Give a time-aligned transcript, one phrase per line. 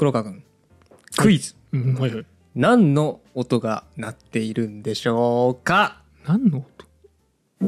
[0.00, 0.42] 黒川君
[1.18, 2.26] クイズ、うんはいはい。
[2.54, 6.00] 何の音が鳴っているんでしょうか？
[6.26, 6.64] 何の
[7.60, 7.66] 音？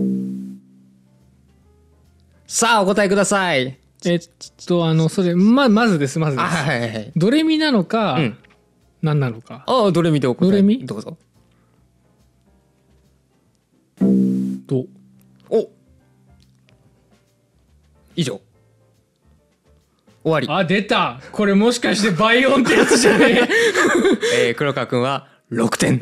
[2.46, 3.78] さあお答えください。
[4.06, 4.20] えっ
[4.66, 7.12] とあのそれままずですまずであすはいはいはい。
[7.14, 8.38] ドレミなのか、うん。
[9.02, 9.64] 何なのか。
[9.66, 10.50] ああドレミでお答え。
[10.52, 10.86] ドレミ？
[10.86, 11.18] どうぞ。
[14.66, 14.86] と
[15.50, 15.68] お。
[18.16, 18.40] 以上
[20.24, 21.20] 終わり、あ出た。
[21.32, 23.48] これもしかして倍音ってやつじゃね
[24.34, 24.50] え？
[24.52, 26.00] ー、黒川君は6点。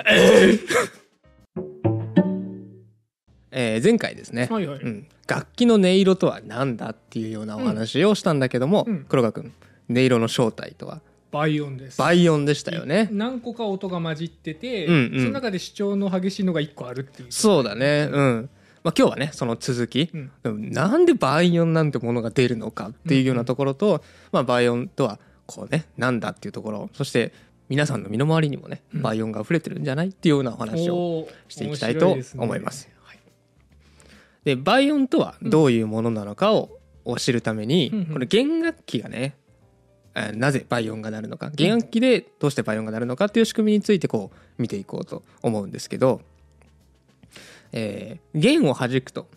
[3.50, 3.82] えー。
[3.82, 4.80] 前回ですね、はいはい。
[4.80, 9.06] うん、楽器の音色とは何だっていうようなお話をしたんだけども、うん。
[9.08, 9.52] 黒川君
[9.88, 11.00] 音色の正体とは？
[11.32, 11.98] 倍音です。
[11.98, 13.08] 倍音でしたよね。
[13.12, 15.20] 何個か音が混じってて、うんうん。
[15.20, 17.28] その中で主張の激しいのが1個あるっていう。
[17.30, 18.08] そうだね。
[18.10, 18.50] うん
[18.82, 20.10] まあ、今日はねその続き、
[20.44, 20.70] うん。
[20.70, 24.02] なんで倍音なんてものが出るのかっていうようなところと、
[24.32, 26.90] まあ、倍音とはこうねなんだっていうところ。
[26.94, 27.32] そして
[27.68, 29.02] 皆さんの身の回りにもねうん。
[29.02, 32.88] 倍音が溢れてるんじゃないっていうようなお話をしていきたいと思います。
[34.44, 37.98] で倍音とはどういうものなのかをを知るために、うん。
[37.98, 39.36] うんこれ弦楽器がね
[40.14, 41.50] えーなぜ倍音が鳴るのか。
[41.50, 46.22] 弦楽器でどうして倍音が鳴るのかっていう仕組みについてこう見ていこうと思うんですけど、
[47.72, 49.28] えー弦を弾くと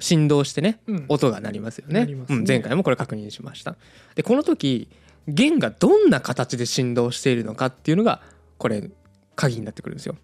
[0.00, 1.04] 振動してねうん。
[1.08, 2.06] 音が鳴りますよね。
[2.06, 2.12] ね。
[2.28, 3.76] うん、前回もこれ確認しました。
[4.14, 4.88] でこの時
[5.26, 8.22] 弦がどんな形で振動しているのかっていうのが
[8.58, 8.90] これ
[9.36, 10.16] 鍵になってくるんですよ。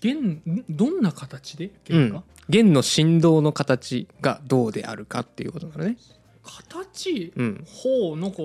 [0.00, 5.96] 弦んどんな形でう弦が、ん、弦の振動の形がどうであるかっていうことなのね。
[6.44, 7.32] 形？
[7.34, 8.36] うん、ほうなんか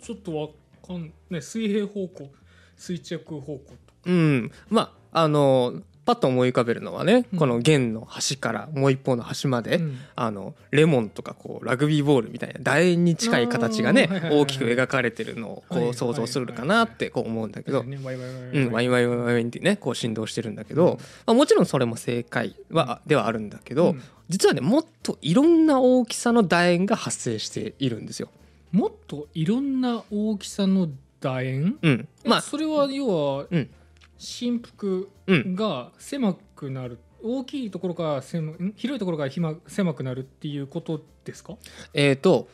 [0.00, 0.48] ちょっとわ
[0.86, 2.30] かんない水平方向
[2.76, 7.38] 垂直方向とうん、まああのパッと思い浮かべるのはね、うん。
[7.38, 9.98] この弦の端からもう一方の端まで、うん。
[10.16, 28.28] あのレモンとかこうラグビーボールみたいな楕円に近い形がね大きく描かれてるのをこう想像するかなってこう思うんだけど、ねワイワイワイワイうん、ワインワインワインワインってねこう振動してるんだけど、まあ、もちろんそれも正解は、ではあるんだけど、うん実はねもっといろんな大きさの楕円が発生しているんですよ。
[28.72, 33.70] もっといろんな大きさの楕円うん、まあまあそれは要はうん
[34.18, 35.54] 振幅うん。
[35.54, 36.98] が狭くなる。
[37.22, 38.72] 大きいところから狭ん？
[38.76, 39.30] 広いところから
[39.66, 41.56] 狭くなるっていうことですか？
[41.94, 42.48] えーと、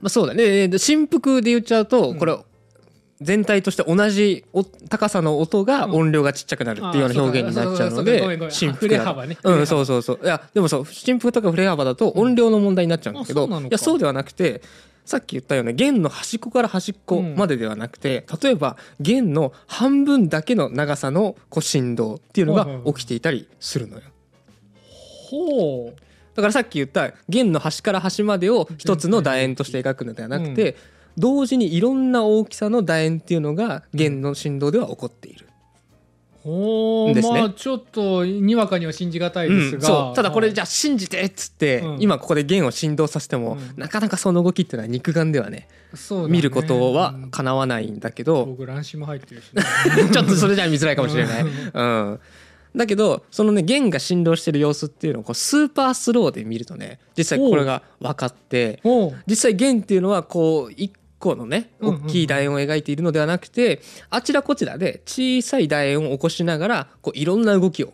[0.00, 0.42] まあ、そうだね。
[0.44, 2.18] えー振幅で言っちゃうと、うん。
[2.18, 2.36] これ
[3.20, 5.94] 全体として同じお高さの音がうん。
[5.94, 9.36] 音量がちっちゃくなるっていうような表現になっちゃうので振幅ね。
[9.42, 10.20] うんそうそうそう。
[10.22, 14.62] いやでもそう振幅とか振れ幅だと音量の問題になっちゃうんだけど、いやそうではなくて
[15.08, 24.02] さっき言ったような弦の端っこから端っこまでではなくて、例えば弦の半分だけの長さのこう振動っていうのが起きていたりするのよ。
[25.30, 26.00] ほう。
[26.34, 30.76] だからさっき言った弦の端から端までを一つの楕円として描くのではなくて、
[31.16, 35.47] 同時にいろんな大きさの楕円っていうのが弦の振動では起こっている。
[36.42, 37.14] ほう。
[37.14, 37.40] ですね。
[37.40, 40.16] まあちょっとにわかには信じがたいですが、うんそう。
[40.16, 42.00] ただこれじゃゃあ信じてっつって、うん。
[42.00, 43.80] 今ここで弦を振動させても、うん。
[43.80, 45.68] なかなかその動きっていうのは肉眼ではねね。
[46.28, 49.62] 見ることはうんかなわないんだけど、僕乱視も入ってるしね、
[50.12, 51.42] ちょっとそれじゃ見づらいかもしれない。
[51.42, 52.20] う うん。
[52.76, 58.80] だけどそのね弦が振動してる様子っていうのをこうスーパースローで見るとね実際これが分かって
[59.26, 63.80] 実際弦っていうのはこう一個のね大きい楕円を描いているのではなくて
[64.10, 67.92] あちらこちらで小さい楕円を起こしながらこういろんな動きを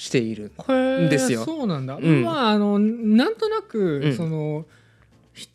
[0.00, 0.50] している。
[0.56, 1.44] へーですよ。
[1.44, 2.24] そうなんだ、うん。
[2.24, 4.16] まああのなんとなく、うん。
[4.16, 4.64] その
[5.34, 5.48] ひ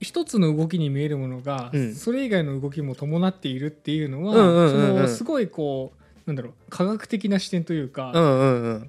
[0.00, 1.94] 一つの動きに見えるものが、うん。
[1.94, 8.80] それ以外の動きも伴っているっていうのは、そのすごいこうなんだろう科学的な視点というか、うんうんうん。
[8.80, 8.86] わ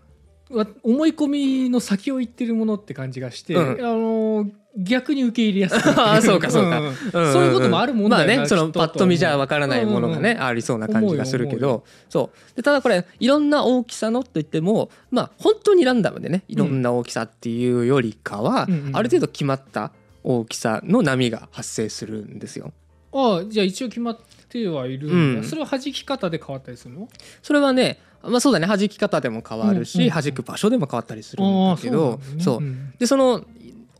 [0.84, 1.28] 思い込
[1.63, 3.85] みの先を行ってるものって感じがして、うん。
[3.85, 4.50] あの
[4.80, 6.80] 逆に受け入れやすく ああそうかそうか。
[6.80, 6.94] んんうん。
[7.34, 8.80] そういうこともあるもんだよなまあねそのきっと。
[8.80, 10.44] パッと見じゃわからないものがね、うん。
[10.44, 11.84] ありそうな感じがするけど。
[12.09, 12.56] そう。
[12.56, 18.74] でただこれいろんな大きさのといってもまあ本当にランダムでねいろんな大きさっていうよりかは、うん。
[18.74, 18.96] うんうん。
[18.96, 19.91] ある程度決まった
[20.24, 22.72] 大きさの波が発生するんですよ。
[23.13, 24.18] ああじゃあ一応決まっ
[24.48, 25.44] てはいるうん。
[25.44, 27.10] それは弾き方で変わったりするの？
[27.42, 30.14] それはねまあそうだね弾き方でも変わるし、うんうんうん。
[30.24, 32.94] 弾く場所でも変わったりするんだけどそうなんだね。
[33.00, 33.46] でその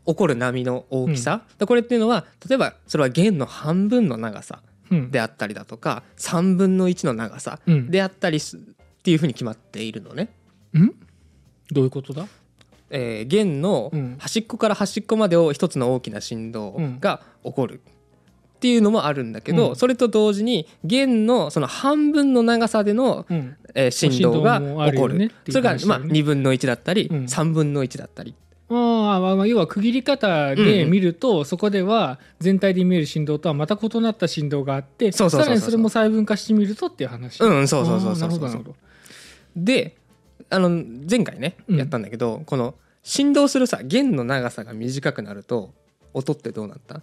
[0.06, 5.10] 起こる波の大きさ、これっていうのは例えばそれは弦の半分の長さうん。
[5.10, 7.90] であったりだとか3分の1の長さうん。
[7.90, 8.60] であったりすっ
[9.02, 10.30] ていうふうに決まっているのね。
[10.72, 10.94] うん？
[11.70, 12.26] どういうことだ？
[12.90, 14.16] えー弦のうん。
[14.18, 17.82] 端っこから端っこまでを一つの大きな振動が起こる
[18.58, 19.76] っていうのもあるんだけど、うん。
[19.76, 23.56] それと同時に弦のその半分の長さでの、うん。
[23.74, 27.24] えー振動が起こるよねっていうそれが、まあ、話だよね2分の1だったり、うん。
[27.26, 28.34] 3分の1だったり。
[28.70, 35.44] あーまあまあ要は区切り方で見ると、そこでは全体で見える振動とはまた異なった振動があってそうそうそうそう。
[35.44, 37.40] さらにそれも細分化してみるとっていう話。
[37.40, 38.76] うんそうそうそうそうそうなるほどなるほど。
[39.56, 39.96] で
[40.50, 40.68] あの
[41.08, 45.72] 前回ねうんやったんだけど、この振動するさ弦の長さが短くなると
[46.12, 47.00] 音ってどうなった？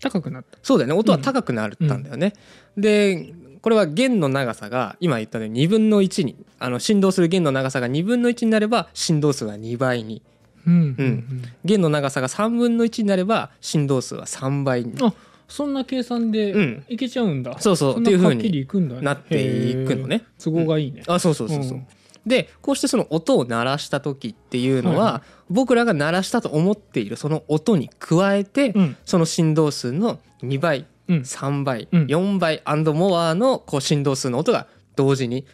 [0.00, 0.58] 高くなった。
[0.62, 0.94] そうだよね。
[0.94, 2.32] 音は高くなったんだよね、
[2.76, 10.22] でこれは弦の長さが今言ったように2分の1にあの振動する弦の長さが2分の1になれば振動数は2倍に。
[10.66, 10.72] うん。
[10.98, 11.42] うん。
[11.64, 14.94] 弦の長さが3分の1になれば振動数は3倍に。
[15.02, 15.12] あ
[15.48, 16.84] そんな計算でうん。
[16.88, 19.00] いけちゃうんだ、そうそうそんっていう風なはっきりにいくんだね。
[19.02, 20.24] なっていくのね。
[20.42, 21.86] 都合がいいね、あそうそうそうそう、うん
[22.26, 28.96] でこうしてその音を鳴らした時っていうのは、僕らが鳴らしたと思っているその音に加えて、うん。
[29.04, 31.16] その振動数の2倍うん。
[31.18, 32.06] 3倍、うん。
[32.06, 35.46] 4倍アンドモアのこう振動数の音が同時に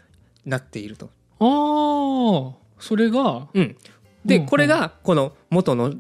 [0.45, 1.11] なっていると。
[1.39, 3.77] ああそれがうん、
[4.25, 5.95] で、これがこの元の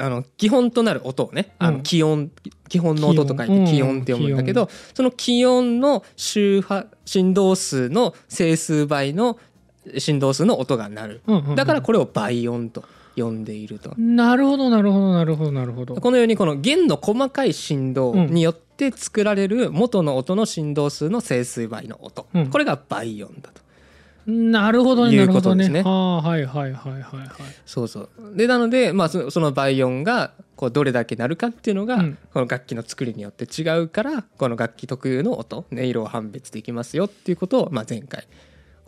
[0.00, 1.74] あの基本となる音をねあうん。
[1.78, 2.30] の気温、
[2.68, 9.38] 基本の音と書いて気温って読むんだけど、その気温の周波振動数の整数倍の
[9.98, 11.22] 振動数の音が鳴る。
[11.54, 12.84] だからこれを倍音と
[13.16, 13.94] 呼んでいると。
[13.96, 15.94] なるほどなるほどなるほどなるほど。
[15.96, 22.46] このようにこの弦の細かい振動によって作られる元の音の振動数の整数倍の音、うん。
[22.48, 23.68] これが倍音だと。
[24.30, 25.82] なるほどねいうことですね。
[25.86, 27.28] ああはいはいはいはいはい。
[27.64, 28.10] そうそう。
[28.36, 32.18] でなので、まあ、そその倍音がこうどれだけ鳴るかっていうのが、うん。
[32.34, 38.26] この楽器の作りによって違うからこの楽器特有の音音色を判別できますよっていうことを、まあ、前回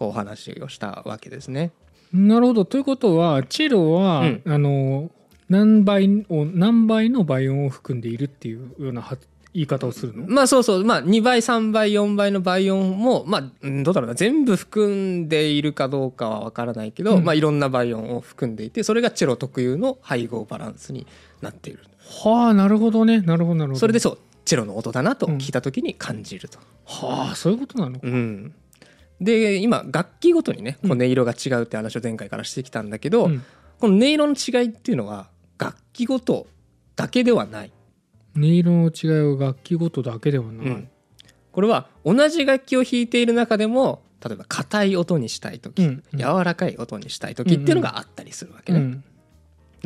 [0.06, 1.72] お話をしたわけですね。
[2.12, 2.64] なるほど。
[2.64, 4.42] ということはチェロは、うん。
[4.46, 5.10] あの
[5.48, 9.16] 何倍を何倍の倍音を含んでいるっていうようなは
[9.52, 14.14] 言い方をするの、まあそうそう、まあ、2倍3倍4倍の倍音も、まあ、うんどうだろうな。
[14.14, 17.24] 全部含んでいるかどうかは分からないけど、うん。
[17.24, 21.06] まあ、いろんな倍音を含んでいてそれがチェロ特有の配合バランスに
[21.42, 21.80] なっている。
[22.22, 23.20] はあなるほどね。
[23.20, 23.80] なるほどなるほど。
[23.80, 26.58] それでそうチェロの音だなと聞いた時に感じると。
[26.84, 28.06] はあそういうことなのか。
[28.06, 28.54] うん
[29.20, 33.44] で今楽器ごとにねこう音色が違うって話を前回からしてきたんだけど、うん。
[33.78, 35.28] この音色の違いっていうのは
[35.58, 36.46] 楽器ごと
[36.96, 37.72] だけではない、
[38.36, 40.88] 音色の違いは楽器ごとだけではない、うん。
[41.52, 46.18] これは同じ楽器を弾いている中でも例えば硬い音にしたい時、うんうん。
[46.18, 49.04] 柔らかい音にしたい時っていうのがあったりするわけね、うんだから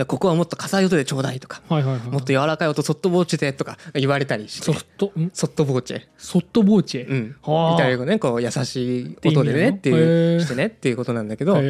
[0.06, 2.08] ここはもっと硬い音でちょうだいとか、はいはいはい。
[2.08, 4.64] もっと柔らかい音ソフトボーチェでとか言われたりして。
[4.64, 5.12] ソフト？
[5.16, 5.30] ん？
[5.32, 6.02] ソフトボーチェ。
[6.18, 7.74] ソフトボーチェ、うん、はあ。
[7.74, 11.62] イタリア語ねこう優しい音でねっていうしてねっていうことなんだけど、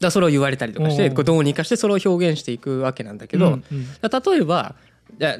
[0.00, 3.86] だそれを言われたりとかしてこうどうにかしてそれを表現していくわけなんだけえど、うんうん。
[4.02, 4.74] 例えば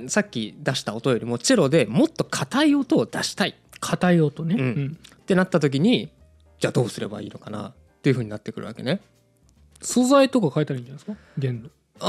[0.07, 3.49] さっき出した音よりもチェロでもっと硬い音を出したい。
[3.51, 4.63] っ硬い音ね、うん。
[4.63, 4.99] うん。
[5.27, 6.13] てなった時に
[6.61, 7.73] じゃあどうすればいいのかなっ
[8.03, 9.01] ていうふうになってくるわけね。
[9.85, 11.17] 素材とか変えたらいいんじゃないですか？
[11.39, 11.69] 弦の。
[12.01, 12.07] あ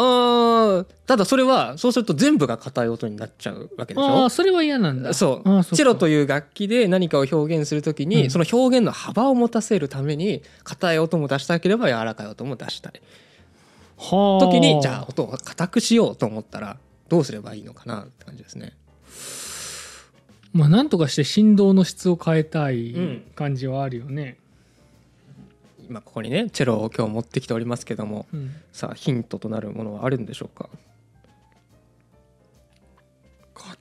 [0.81, 4.07] ーただそれはそうすると全部が硬い音になっちゃうわけでしょ？
[4.07, 5.13] ああそれは嫌なんだ。
[5.13, 5.63] そう。
[5.75, 8.29] チェロという楽器で何かを表現するときに、うん。
[8.31, 12.93] その表現の幅を持たせるために硬い音も出したければ柔らかい音も出したい
[13.97, 14.45] はあ。
[14.45, 18.73] 時にじゃあ音を硬くしようと思ったらどうすればいいのかなって感じですね。
[20.51, 23.23] まあなんとかして振動の質を変えたいうん。
[23.35, 24.39] 感じはあるよね、
[25.87, 28.51] 今ここにねチェロを今日持ってきておりますけどもうん。
[28.73, 30.69] さあヒントとなるものはあるんでしょうか？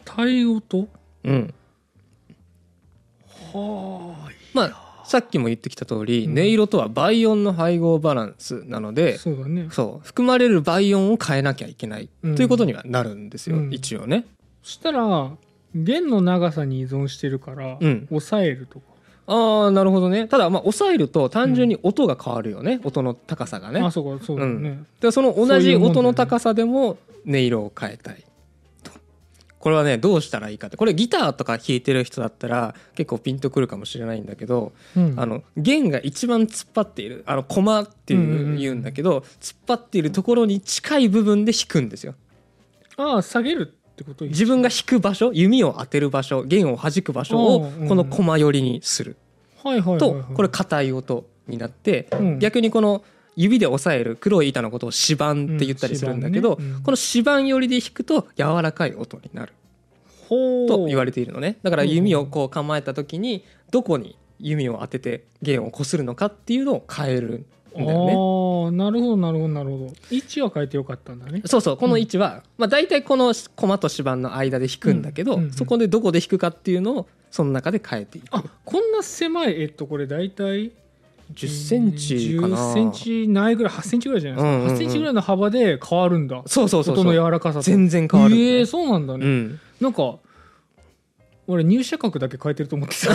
[0.05, 0.89] 硬い音？
[1.25, 1.55] うん。
[3.53, 6.33] はまあさっきも言ってきた通り、うん。
[6.33, 9.69] 音色とは倍音の配合バランスなのあでそうだね。
[9.71, 12.37] そう含まれる倍音を変えなきゃいけない、うん。
[12.37, 13.75] ということにはなるんですよ、うん。
[13.75, 14.25] 一応ね。
[14.63, 15.31] そしたら
[15.75, 18.07] 弦の長さに依存してるから、うん。
[18.09, 18.87] 抑えるとか、
[19.27, 20.29] ああなるほどね。
[20.29, 23.81] ただまあ抑えると単純に音が変わるよね、音の高さがね。
[23.81, 28.25] あそうかそうだね、でその同じ音の高さでも音色を変えたい
[28.83, 28.91] と。
[29.59, 30.77] これはねどうしたらいいかって。
[30.77, 35.15] これギターとか弾いてる人だったら結構ピンとくるかもしれないんだけど、うん。
[35.17, 37.23] あの弦が一番突っ張っている。
[37.25, 38.59] あのコマっていう,、うんうんうん。
[38.59, 42.15] 言うんだけど突っ張っているところに近い部分で弾くんですよ。
[42.99, 43.75] ああ下げる
[44.21, 49.17] 自分が弾く場所弓を当てる場所弦を弾く場所をこのコマ寄りにする。
[49.63, 49.83] とはい、
[50.35, 52.39] これ硬い音になってうん。
[52.39, 53.03] 逆にこの
[53.37, 56.83] 指で押さえる黒い板のことを指板って言ったりするんだけど、うんねうん。
[56.83, 59.53] この指板寄りで弾くと柔らかい音になる。
[60.29, 61.59] と言われているのね。
[61.63, 67.29] だから弓をこう構えた時にどこに弓を当てて弦をこするのかっていうのを変える。
[67.29, 67.47] ん
[67.79, 68.13] だよね。
[68.13, 69.93] ああなるほどなるほどなるほど。
[70.11, 71.43] 位置は変えてよかったんだね。
[71.47, 75.53] そうそうこの位置は、まあ、大体このコマと指板の間で弾くんだけど、うんうんうん。
[75.53, 78.27] そこでどこで弾くかっていうのをその中で変えていく。
[78.31, 80.73] あこんな狭いえっとこれ大体
[81.33, 82.57] 10センチかな。
[82.57, 84.75] 10センチないぐらい8センチぐらいじゃないですか、うんうんうん。
[84.75, 86.43] 8センチぐらいの幅で変わるんだ。
[86.47, 87.63] そうそうそう音の柔らかさと。
[87.63, 89.61] 全然変わるんだよええそうなんだね、うん。
[89.81, 90.17] なんか
[91.47, 93.13] 俺入射角だけ変えてると思ってた。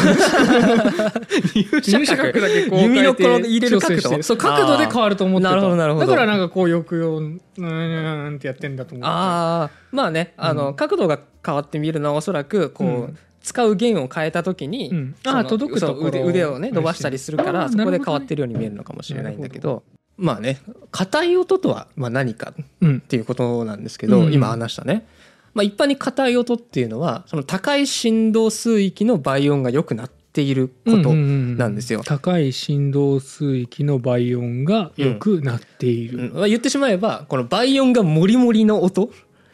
[1.81, 5.49] 入射角だけこう弓のこの変えて入れる角度そう角度で変わると思ってた。
[5.49, 13.17] なるほどなるほどだからなんかこう抑揚うーんってやってんだと思ってああまあねあの、うん角度が変わって見えるのはおそらくこう、うん。
[13.41, 15.15] 使う弦を変えた時に、うん。
[15.25, 19.83] あー届くと腕腕をね伸ばしたりするから、そこで変わってるように見えるのかもしれないんだけど。
[20.17, 20.59] まあね
[20.91, 24.33] 硬い音とはまあ何かっうんていうことなんですけど、うん。
[24.33, 25.07] 今話したね、
[25.53, 32.01] まあ、一般に硬い音っていうのはその高い振動数域の倍音が良くなっていることなんですよ。
[32.05, 36.33] 高い振動数域の倍音が良くなっている、うん。
[36.33, 39.11] まあ言ってしまえばこの倍音がモリモリの音。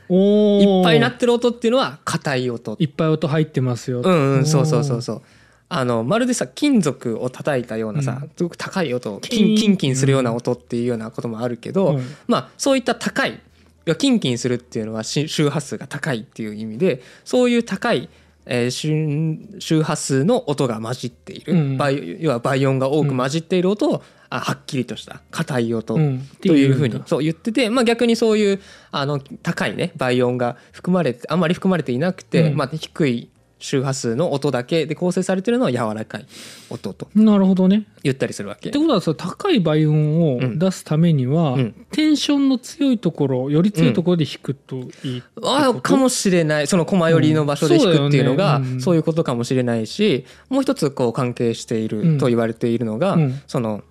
[0.08, 2.75] いっぱいなってる音っていうのは硬い音。
[2.80, 4.02] いっぱい音入ってますよ。
[4.04, 5.22] うんうんそうそうそううそう。
[5.68, 8.32] あのまるでさ金属を叩いたようなさ、うん。
[8.36, 12.06] すごく高い音キンキンキンキンするような音っていうようなこともあるけど、うん。
[12.28, 13.40] まあそういった高い
[13.86, 18.10] いやキンキンするっていうのはし周波数が高いっていう意味でそういう高い、
[18.46, 21.77] えー周周波数の音が混じっている、うん。
[21.77, 27.08] 倍要は倍音が多く混じっている音を、あはっきりとした硬い音、うんというふうにうんだ。
[27.08, 28.62] そう言ってて、まあ、逆にそういう
[28.92, 32.58] あの高いね倍音が含まれてあんまり含まれていなくて、うん。
[32.58, 33.30] まあ、低い
[33.66, 34.86] 周波数の音だけ。
[34.86, 36.26] で構成されてるのは柔らかい。
[36.70, 37.08] 音と。
[37.16, 37.86] なるほどね。
[38.04, 38.70] 言ったりするわけ。
[38.70, 38.78] って。
[38.78, 41.86] ことはさ高い倍音を出すためには、うん。
[41.92, 46.68] テンションの強いところより強いところで弾くといいああかもしれない。
[46.68, 48.64] その駒寄りの場所で弾くっていうのが、うん。
[48.64, 48.74] そうね。
[48.76, 48.82] うん。
[48.82, 52.14] そういうことかもしれないしもう一つこう関係していうん。
[52.14, 53.42] ると言われているのが、うん。
[53.48, 53.84] その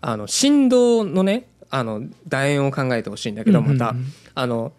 [0.00, 3.94] あの振動のねあの楕円を考えてほしいんだけどまた、
[4.34, 4.72] あの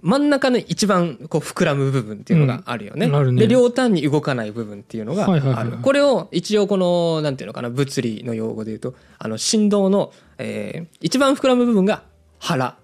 [0.00, 3.06] 真ん中の一番こう膨らむ部分っていうのがあるよね。
[3.06, 3.34] うん。
[3.34, 3.40] ね。
[3.42, 5.70] で両端に動かない部分っていうのがある、はいはいはい。
[5.70, 12.02] はいこれを一応このなんていうのかな物理の用語で言うとあの振動の、えー一番膨らむ部分が
[12.38, 12.76] 腹。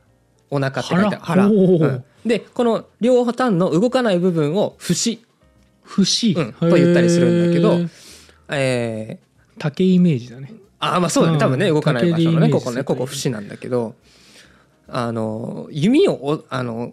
[0.50, 1.18] お腹って書いてある。
[1.22, 1.46] 腹？
[1.46, 2.04] うん。
[2.26, 5.24] でこの両端の動かない部分を節、
[5.84, 6.52] 節、うん。
[6.70, 7.78] と言ったりするんだけど
[8.50, 9.24] えー
[9.58, 10.52] 竹イメージだね。
[10.80, 11.34] あーまあそうだね。
[11.34, 13.94] うん多分ね動かない場所のねここねここ節なんだけど
[14.88, 16.92] あの弓をおあの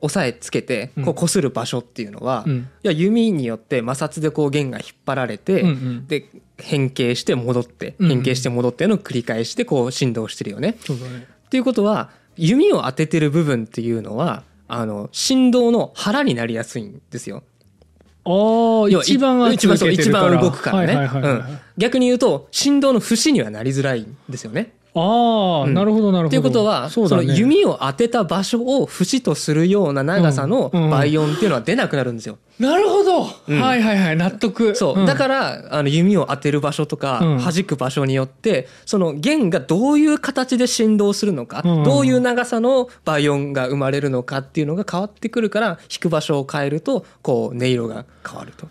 [0.00, 2.68] 押さえつけてこう擦る場所っていうのは、いうん。
[2.82, 6.06] や弓によって摩擦でこう弦が引っ張られて、うんうん。
[6.06, 10.76] で変形して戻ってうん変形して戻っての繰り返してこう振動してるよね。
[10.80, 11.26] そうだね。
[11.46, 17.42] っていうことは弓を当ててる部分っていうのはあの振動の腹になりやすいんですよ。
[18.24, 24.72] ああ一番一番一番動くからね、逆に言うと振動の節にはなりづらいんですよね。
[24.96, 25.74] ああ、うん。
[25.74, 26.26] なるほどなるほど。
[26.28, 27.16] っていうことはそ,、ね。
[27.16, 30.84] の弓を当てた場所を節とするような長さのうん。
[30.84, 30.90] うん。
[30.90, 32.38] 倍音っていうのは出なくなるんですよ。
[32.58, 33.60] なるほど、うん。
[33.60, 34.74] はいはいはい納得。
[34.74, 35.06] そう、ん。
[35.06, 37.38] だからあの弓を当てる場所とか、うん。
[37.38, 41.84] 弾く場所によってその弦がどういう形で振動するのか、うん。
[41.84, 48.66] どういう長さの倍音が生まれるのかっていうのが変わってくるから弾く場所を変えるとこう音色が変わると。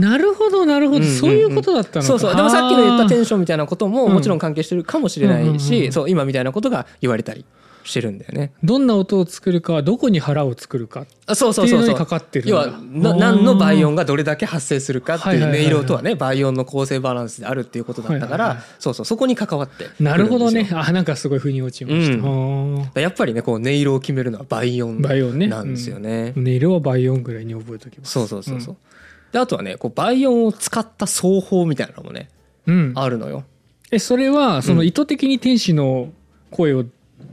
[0.00, 1.16] なるほどなるほど、うんうんうん。
[1.16, 2.02] そういうことだったのか。
[2.02, 2.36] そうそう。
[2.36, 4.12] でもさっきの言ったテンションみたいなこともうん。
[4.12, 5.92] もちろん関係してるかもしれないし、うんうんうん。
[5.92, 7.44] そう今みたいなことが言われたり
[7.84, 8.52] してるんだよね。
[8.62, 11.06] どんな音を作るかはどこに腹を作るか。
[11.26, 18.56] あそうっていうのにそうそうそうかかってる要はな何の倍音がどれだけ発生するかっていう音色とはね倍音の構成バランスであるっていうことだったかはいはいはい。
[18.58, 20.68] らそうそうそこに関わってなるほどね。
[20.72, 22.90] あなんかすごい腑に落ちました、うん。
[22.94, 26.34] やっぱりねこう音色を決めるのは倍音倍音ねなんですよね。
[26.36, 28.12] 音色は倍音ぐらいに覚えておきます。
[28.12, 28.76] そうそうそうそう。
[29.32, 32.28] であとはねこう倍音を使った奏法みたいなのもね
[32.66, 33.44] うん、うんあるのよ。
[33.90, 36.12] えそれはそのうん意図的に天使の
[36.50, 36.84] 声を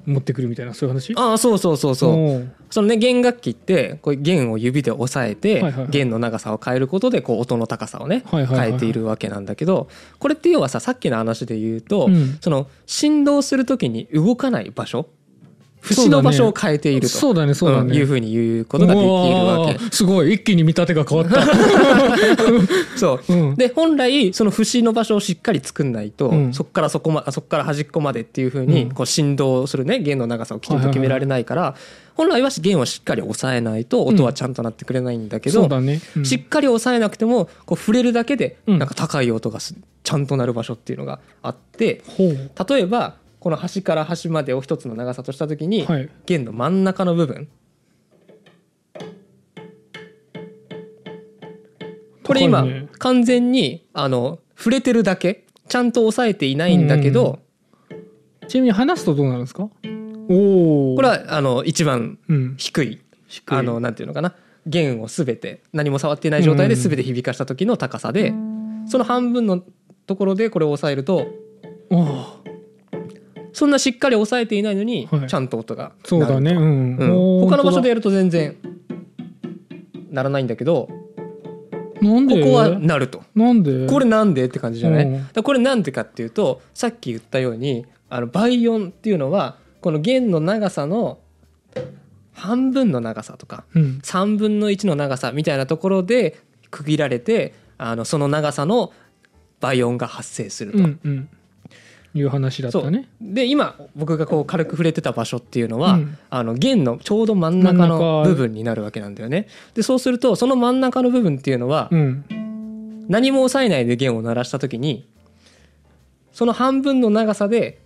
[0.05, 1.13] 持ってくるみたいなそういう話？
[1.15, 2.49] ああそうそうそうそう。
[2.69, 5.89] そのね弦楽器ってこう弦を指で押さえてはいはいはい。
[5.89, 9.87] 弦の長さを変えることでこう音の高さをね変えているわけなんだけど
[10.19, 12.37] これって要はささっきの話で言うとうん。
[12.41, 15.07] その振動する時に動かない場所
[15.87, 17.07] 節の場所を変えていると。
[17.07, 19.79] そうだねそうだね、うんいうふうに言うことができるわけ。
[19.91, 21.41] すごい一気に見立てが変わった、
[22.97, 23.33] そう。
[23.33, 26.53] うん、で本来その節の場所をしっかり作んないと、うん。
[26.53, 28.91] そこからそこまそこから端っこまでっていうふうにうん。
[28.91, 31.75] こう振動するね弦の長さをきちんと決められないから、
[32.15, 36.25] 本来は弦をしっかり押さえないと音はちゃんとなってくれないんだけど、そうだね、うん。
[36.25, 38.79] しっかり押さえなくてもこう触れるだけでうん。
[38.79, 43.15] なんか高い音がすちゃんとなる場所っていうのがあって例えば
[43.47, 46.09] この端から端までを一つの長さとした時に、はい。
[46.25, 47.47] 弦の真ん中の部分。
[52.25, 52.89] これ今、ね。
[52.99, 55.45] 完全にあの触れてるだけ。
[55.69, 57.39] ちゃんと押さえていないんだけど、
[58.49, 59.69] ちなみに話すとどうなるんですか？
[60.29, 62.55] おおこれはあの一番うん。
[62.57, 63.55] 低い低い。
[63.55, 64.35] あのなんていうのかな。
[64.65, 68.33] 弦を全て何も触っていない状態で全て響かした時の高さで、
[68.87, 69.63] その半分の
[70.05, 71.27] ところでこれを押さえると
[71.89, 72.36] おー
[73.57, 75.27] そんなしっかり押さえていないのにはい。
[75.27, 76.51] ちゃんと音がそうだね。
[76.51, 77.49] うん、うん。
[77.49, 78.55] 他の場所で本やると全然
[80.11, 80.87] ならないんだけど
[81.99, 82.39] なんで？
[82.43, 83.23] ここはなると。
[83.33, 83.87] なんで？
[83.87, 85.13] これなんでって感じじゃない、うん。
[85.13, 91.17] だからこれなんでかっていうとさっき言ったようにあの倍音っていうのはこの弦の長さの
[92.33, 93.99] 半分の長さとかうん。
[94.03, 98.93] 3分の1の長さみたいなところで区切られてあのその長さの
[99.59, 100.77] 倍音が発生すると。
[100.77, 101.29] うんうん
[102.13, 103.07] いう話だったね。
[103.21, 106.17] で今僕がこう軽く触れてた場所っていうのは、うん。
[106.29, 109.47] あの弦のちょうど真ん中の部分になるわけなんだよね。
[109.73, 112.25] でそうするとその真ん中の部分っていうのは、うん。
[113.07, 115.07] 何も押さえないで弦を鳴らした時に
[116.33, 117.81] その半分の長さで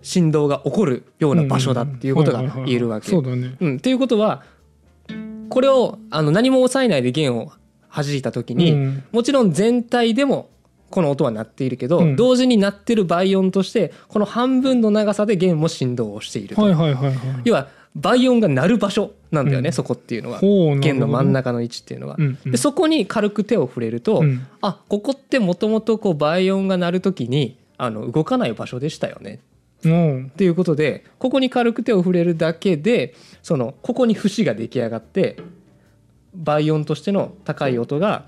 [0.00, 3.10] 振動が起こるような場所だっていうことが言えるわけ。
[3.10, 3.56] そうだね。
[3.60, 4.44] うん、っていうことは
[5.48, 7.52] これをあの何も押さえないで弦を
[7.92, 9.04] 弾いた時に、うん。
[9.10, 10.50] もちろん全体でも
[10.90, 12.16] この音は鳴っているけど、うん。
[12.16, 17.16] 同時に鳴ってる倍音としてこの半分の長さで弦も振動をしていると、はいはいはいはい。
[17.44, 19.72] 要は倍音が鳴る場所なんだよね、うん。
[19.72, 20.40] そこっていうのは。
[20.78, 22.16] 弦の真ん中の位置っていうのは。
[22.18, 22.52] うんうん。
[22.52, 24.46] でそこに軽く手を触れると、うん。
[24.60, 29.40] あここってもともとこう倍音が鳴る時にあの動かない場所でしたよね。
[29.84, 30.26] うん。
[30.26, 35.36] っていうことでここに軽く手を触れるだけでそのここに節が出来上がって
[36.34, 38.26] 倍音としての高い音が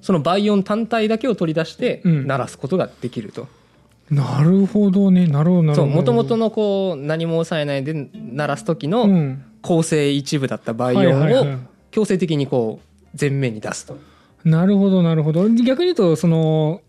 [0.00, 2.26] その倍音単体だけを取り出してうん。
[2.26, 3.48] 鳴らすことができると。
[4.10, 5.26] なるほどね。
[5.26, 5.88] なるほどなるほど。
[5.88, 9.44] そう元々のこう何も抑えないで鳴らす時うのん。
[9.62, 11.46] 構成一部だった倍音はいを
[11.90, 13.96] 強制的にこう前面に出すと。
[14.44, 15.48] なるほどなるほど。
[15.50, 16.80] 逆に言うとその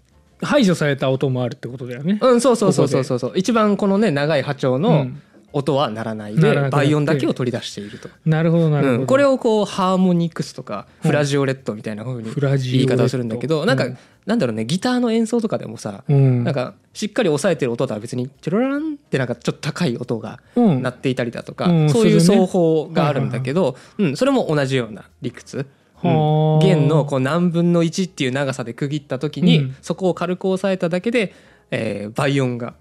[0.41, 2.17] 排除された音もあるってことだよね。
[2.21, 3.19] うんそうそうそうそうそう。
[3.19, 5.21] そう一番このね長い波長うのん
[5.53, 8.09] 音は鳴らないで倍音だけを取り出していると。
[8.25, 16.43] なるほどなるほど、うん、これをこうハーモニクスとかうんフラジオレットみたいな風にフラジオレット言い方をするんだけどなんかうんなんだろうねギターの演奏とかでもさうん。
[16.43, 20.81] なんかしっかり押さえてる音とは別にチョロランってなんかちょっと高い音がうん。
[20.81, 25.65] 鳴っていたりだとかうんそういう奏法があるんだけどうんそれも同じような理屈。
[26.03, 26.09] うん。
[26.09, 26.65] はあ。
[26.65, 29.75] 弦のこう何分の1っていう長さで区切った時に、うん。
[29.81, 31.33] そこを軽く押さえただけで、
[31.71, 32.75] えー倍音が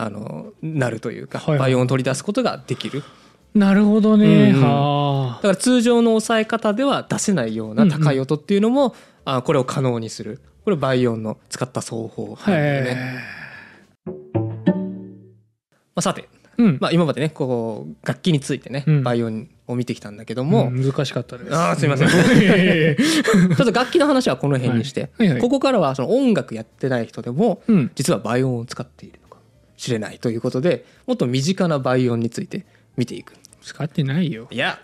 [0.00, 3.02] あの鳴るというか、倍音を取り出すことができる。
[3.54, 10.40] なるほどね、うんだから通常の押さえ方では出せないような高い音っていうのも、あこれを可能にする。
[10.64, 12.90] これ倍音の使った奏法あなんだよね。
[12.90, 12.94] へ
[14.06, 14.12] ま
[15.96, 19.02] あ、さて、えうん、まあ、今までねこう楽器についてね、うん。
[19.02, 21.56] 倍音を見てきたんだけども、うん難しかったです。
[21.56, 22.08] あーすいません。
[22.08, 22.16] ちょ
[23.54, 25.10] っと楽器の話はこの辺にして、はい。
[25.18, 25.40] はいはい。
[25.40, 27.90] ここからはその音楽やってない人でもうん。
[27.96, 29.18] 実は倍音を使っている
[29.78, 32.66] しれないということでもっと身近な倍音について
[32.98, 33.32] 見ていく。
[33.62, 34.78] 使ってないよいや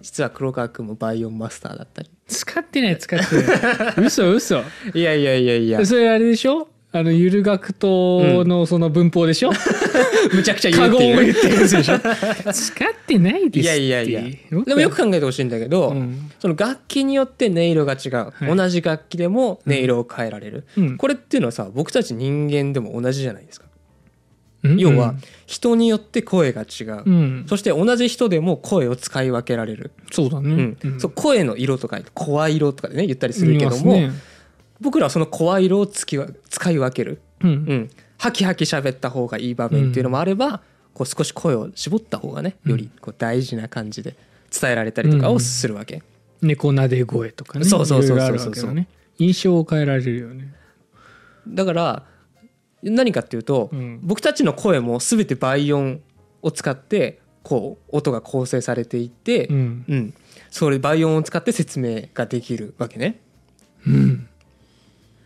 [0.00, 2.10] 実は黒川君も倍音マスターだったり。
[2.26, 3.94] 使ってない使ってない。
[4.06, 4.62] 嘘嘘。
[4.94, 5.86] いやいやいやいや。
[5.86, 6.68] それあれでしょ？
[6.92, 9.52] あのゆる学とのその文法でしょ、
[10.34, 11.16] むちゃくちゃ言過うっていう。
[11.16, 11.98] 言を言ってるでしょ？
[12.52, 14.22] 使ってないですいやいやいや。
[14.64, 16.32] でもよく考えてほしいんだけど、うん。
[16.40, 18.56] その楽器によって音色が違う、い。
[18.56, 20.96] 同じ楽器でも音色を変えられる、うん。
[20.96, 23.69] これっていうのはさ僕たち人間でも同じじゃないですか、うん
[24.62, 25.14] 要は
[25.46, 27.46] 人によって声が違う、うん。
[27.48, 30.76] そして同じ人でも声を使い分けられる、そうだうねん。
[30.98, 34.12] そう声の色とか声色とかでね言ったりするけども、ね。
[34.80, 37.54] 僕らはその声色をつきわ使い分ける、ううん。
[37.54, 40.60] ん、ハキハキ喋った方がいい場面っていうのもあれば、
[40.92, 44.14] こう少し声を絞った方がねよりこう大事な感じで
[44.50, 46.02] 伝えられたりとかをするわけ、
[46.42, 47.64] 猫なで声とかね。
[47.64, 48.16] そうそうそうそう。
[48.16, 48.88] いろいろあるわけだね。
[49.18, 50.52] 印象を変えられるよね。
[51.48, 52.02] だから
[52.82, 54.00] 何かっていうと、うん。
[54.02, 56.00] 僕たちの声も全て倍音
[56.42, 59.60] を使ってこう音が構成されていって、ううん。
[59.88, 60.14] ん
[60.50, 63.20] それ倍音を使って説明ができるわけね。
[63.86, 64.28] うん。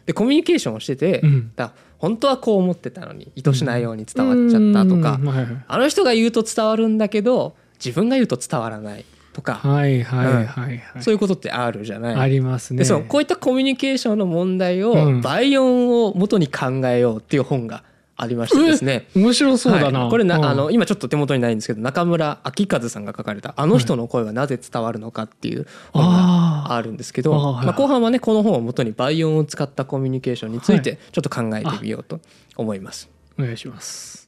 [0.07, 1.53] でコミュニケーションをしてて、うん。
[1.57, 5.29] だ本当はこう思ってたのに意図しないように伝わっちゃったとか、うん。
[5.29, 5.65] はいはい。
[5.67, 10.83] あの人が言うと伝わるんだけど自分が言うと伝わらないとか、はいはいはいはい。
[11.03, 12.15] そういうことってあるじゃない。
[12.15, 12.79] ありますね。
[12.79, 15.21] でそうこういったコミュニケーションの問題をうん。
[15.21, 17.83] 倍音を元に考えようっていう本が
[18.17, 19.09] ありましてですね。
[19.17, 20.11] 面白そうだな、はい。
[20.11, 20.45] これな、うん。
[20.45, 27.67] あの今ちょっと手元にないんですけど中村明和さんが書かれた「あの人の声はなぜ伝わるのか」っていう本あがあるんですけどはい。
[27.67, 32.21] まあ、後半はねこの本を元に倍音を使ったコミュニケーションについてちょっと考えてみようと
[32.57, 33.09] 思います。
[33.39, 34.24] お願いします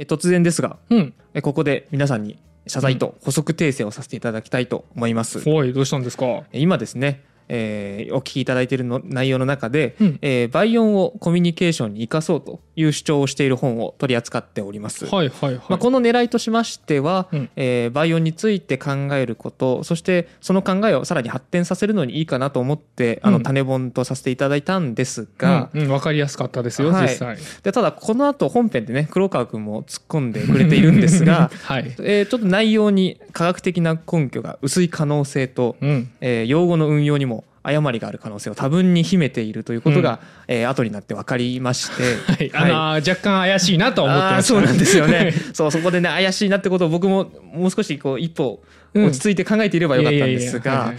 [0.00, 1.14] え突然ですがうん。
[1.34, 5.42] えここで皆さんに謝罪と補足訂正をさせていただきたいと思います。
[5.46, 5.72] おい。
[5.72, 6.44] どうしたんですか？
[6.52, 10.18] 今ですね、えーお聞きいただいているの内容の中で、うん。
[10.22, 15.06] えー倍音をコミュニケーションに生かそうという主張をしている本を取り扱っております。
[15.06, 17.50] はいはいはい、まあ、この狙いとしましては、うん。
[17.56, 23.34] えー倍音について考えることそしてその考えをさらに発展させるのにいいかなと思ってあうん。
[23.34, 27.08] の種本とさせていただいたんですが、うんうん、分かりやすかったですよ、はい。
[27.08, 27.36] 実際。
[27.62, 45.34] でただこの後本編でね黒川君も突っ込んでくれているんですが、 はい、えーちょっと内容に科学的な根拠が薄い可能性と、うん、えー用語の運用にも誤りがある可能性を多分に秘めているということが、えー後になって分かりまして、 はい、あのー若干怪しいなとは思ってそうなんですよね。
[45.52, 48.62] そうそこでね怪しいなってことを僕ももう少しこう一歩
[48.94, 49.06] うん。
[49.06, 50.94] 落ち着いて考えていればよかったんですが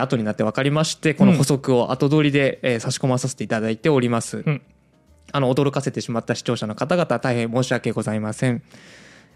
[0.00, 4.62] 後になって分かりましてこの補足を後取りで、えー差し込まさせていただいております、うん。
[5.32, 8.62] あの驚かせてしまった視聴者の方々大変申し訳ございません、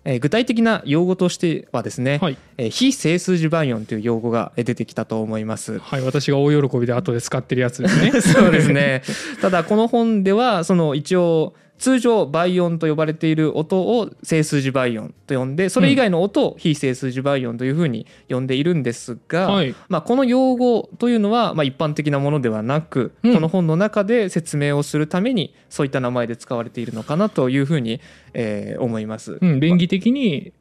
[0.05, 2.37] えー具体的な用語としてはですね、はい。
[2.59, 5.79] えー非整数字倍音という用語がえー出てきたと思います。
[5.79, 8.13] はい、私が大喜びで後で使ってるやつですね。
[8.21, 9.03] そうですね。
[9.41, 28.01] ただこの本ではその一応通常倍音と呼ばれている音を整数字倍音と呼んでそれ以外の音を非整数字倍音というふうに呼んでいるんですが、はいまあ、この用語というのはまあ一般的なものではなく、うんこの本の中で説明をするためにそういった名前で使われているのかなというふうに、
[28.33, 29.39] えー思います。
[29.41, 30.53] うん、便宜的に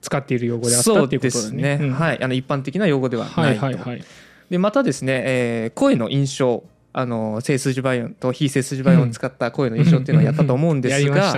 [0.00, 1.76] 使っている用語であったそうっていうこですね。
[1.92, 4.04] はい、あの一般的な用語でははないはいはい。
[4.50, 11.34] でまたですね、えー声の印象あの整数字倍音と非整数字倍音を使った声の印象っていうのをやったと思うんですが。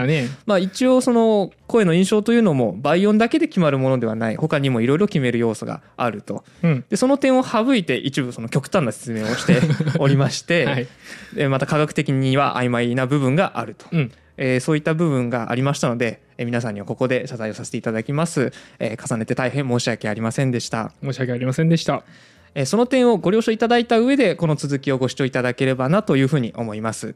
[0.47, 6.85] まあ一応その声の印象というのも倍音だけで決まるものではない他にもいろいろ決める要素があるとうん。
[6.88, 9.61] でその点を省いて一部その極端な説明をして
[9.99, 10.88] おりまして、はい。
[11.35, 13.87] でまた科学的には曖昧な部分があると。
[13.93, 14.12] うん。
[14.37, 20.93] えーそういった部分がありましたので、えー皆さんにはここで謝罪をさせていただきます、えー重ねて大変申し訳ありませんでした。
[21.03, 22.03] 申し訳ありませんでした。
[22.55, 27.14] えーその点をご了承いただいた上でこの続きをご視聴いただければなというふうに思います。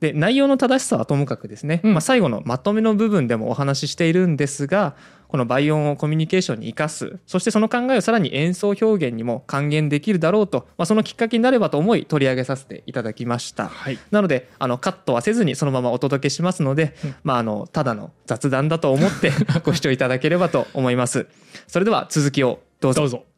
[0.00, 4.94] で内容の正しさはともかくですね、うんまあ、最後のまとめの部分でもお話ししているんですが
[5.28, 13.68] この倍音をコミュニケーションに生かすそしてその考えをさらに演奏表現にも還元できるだろうと、まあ、そのきっかけになればと思い取り上げさせていただきました。
[13.68, 13.98] はい。
[14.10, 19.32] なのであのカットはせずにそのままお届けしますので、うんまあ、あのただの雑談だと思って
[19.64, 21.26] ご視聴いただければと思います。
[21.66, 23.35] それでは続きをどうぞどうぞ。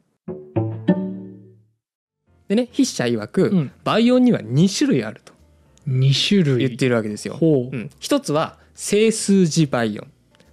[2.48, 3.72] でね筆者曰く、うん。
[3.84, 5.32] 倍音には2種類あると。
[5.86, 6.58] 二種類。
[6.66, 7.34] 言っているわけですよ。
[7.34, 7.76] ほう。
[7.76, 10.08] うん、一つは整数字倍音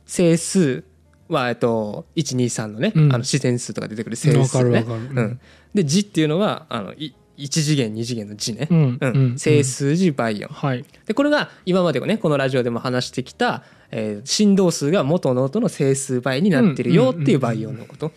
[0.06, 0.84] 整数
[1.28, 3.04] は、えっと、123のね、うん。
[3.06, 4.84] あの自然数とか出てくる整わ数ね。
[4.84, 5.22] かるわかる。
[5.22, 5.40] うん、
[5.74, 8.98] で字っていうのはあのい1次元2次元の字ね、うん。
[9.00, 9.18] うん。
[9.18, 9.40] うん。
[9.40, 10.86] 整数字倍音はい。
[11.06, 18.12] でこれが今までねこのラジオでも話してきた、えー振動数が元の音の整数倍になってるよっていう倍音のこと、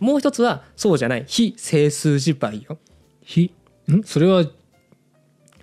[0.00, 2.78] もう一つはそうじゃない非整数字倍音
[3.28, 3.52] ひ、
[3.92, 4.02] ん？
[4.04, 4.46] それは、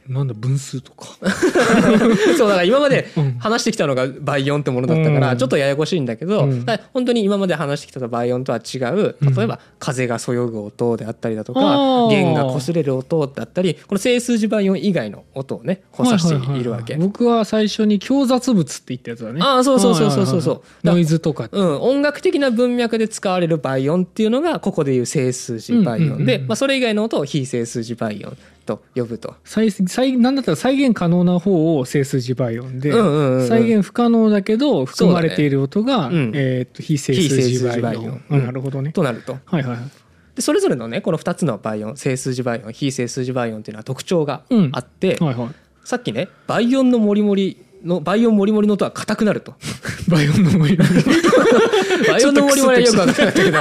[0.07, 1.07] なんだ、分数とか。
[2.37, 3.35] そうだから今までうん。
[3.39, 5.37] 話してきたのが倍音ってものだったからうん。
[5.37, 6.65] ちょっとややこしいんだけど、うん。
[6.93, 9.35] 本当に今まで話してきた倍音とは違ううん。
[9.35, 16.93] 例えば風がそよぐ音であったりだとか弦が擦れる音だったりこの整数字倍音以外の音をね補佐しているわけ。
[16.93, 17.01] はい。
[17.01, 19.39] はいはい僕は最初に強雑物って言ったやつだね。
[19.41, 20.41] ああそうそうそうそうそう。
[20.41, 20.95] そうはいはいはい。
[20.95, 21.49] ノイズとか。
[21.51, 26.21] うん、音楽的な文脈で使われる倍音っていうのがここでいう整数字倍うんうんうんうん。
[26.21, 29.35] 音で、まあ、それ以外の音を非整数字倍音と呼ぶと。
[29.43, 38.21] 再再なんだったら再現可能な方を整数字倍音で、うんうんうんうん再現不可能だけど含まれている音が、ねうんえー、と非整数字倍音音。
[38.29, 38.91] うんなるほどね。
[38.91, 39.79] となるとはいはいはい。
[40.35, 45.49] でそれぞれのねこの2つの倍音整数字倍音非整数字倍音っていうのは特徴がうんあって、はいはい。
[45.85, 49.53] さっきね倍音のモリモリの倍音モリモリの音は硬くなると。
[50.09, 50.87] 倍音の森倍
[52.25, 52.33] 音。
[52.33, 53.43] のモリモリはよく分からなかった。
[53.43, 53.59] けど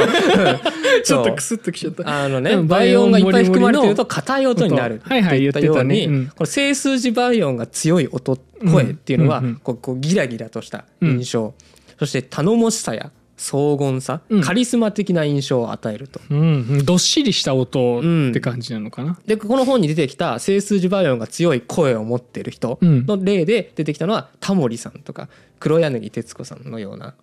[1.04, 2.22] ちょっとクスッときちゃった。
[2.24, 3.10] あのね、うん倍音。
[3.10, 6.04] がいっぱい含まれてると倍硬い音になるったように、言ってたね。
[6.04, 6.26] うん。
[6.26, 11.54] この整数字倍音が強い音声っていうのは、こうギラギラとした印象、
[11.98, 14.42] そして頼もしさや荘厳さ、うん。
[14.42, 16.20] カリスマ的な印象を与えると。
[16.31, 16.42] うんう
[16.83, 19.18] ん、どっしりした音って感じなのかな。
[19.27, 23.07] でこの本に出てきた整数字倍音が強い声を持っている人うん。
[23.07, 27.14] の例で出てきたのはタモリさんとか黒柳徹子さんのような、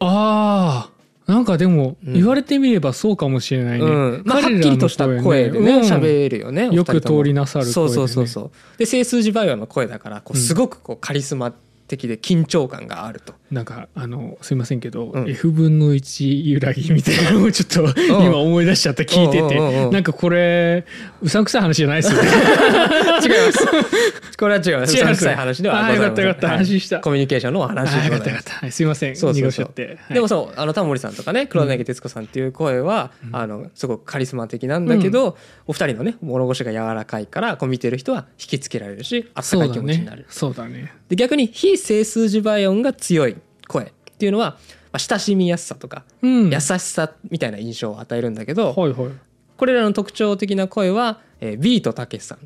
[0.00, 0.90] ああ
[1.26, 2.14] なんかでもうん。
[2.14, 3.86] 言われてみればそうかもしれないね。
[3.86, 4.22] うん。
[4.24, 5.80] まあ、はっきりとした声でねうん。
[5.82, 7.72] 喋、るよねよく通りなさる声で、ね。
[7.72, 8.50] そうそうそうそう。
[8.78, 10.42] で整数字倍音の声だからこううん。
[10.42, 11.52] すごくこうカリスマ
[11.86, 15.30] 的で緊張感があると、なんかあのすいませんけど、うん。
[15.30, 18.26] F 分の1揺らぎみたいなのをちょっとん。
[18.26, 19.90] 今思い出しちゃった聞いてうんうんうんうん。
[19.90, 20.84] てなんかこれ
[21.22, 22.28] うさんくさい話じゃないですよね。
[22.28, 24.36] 違います。
[24.36, 24.96] これは違います。
[24.96, 26.48] うさい話ではあよかったよかった。
[26.48, 26.56] はい。
[26.58, 27.00] 安心した。
[27.00, 29.16] コミュニケーションのお話あでよかったよかった、はい、すいません。
[29.16, 29.66] そうそうそう。
[29.66, 30.14] はい。
[30.14, 35.36] でもそうあのタモリさんとかね黒柳徹子さんっていう声は、あのすごくカリスマ的なんだけど、
[35.68, 40.92] お二人のね物腰が柔らかいからこう見てる人は引きつけられるしあったかい気持ちになる、そうだね。
[41.08, 43.36] で逆に非整数字倍音が強い
[43.68, 44.58] 声っていうのは、ま
[44.92, 46.50] あ、親しみやすさとか、うん。
[46.50, 49.10] 優しさみたいな印象を与えるんだけど、はいはい。
[49.56, 52.38] これらの特徴的な声は、えービートたけしさん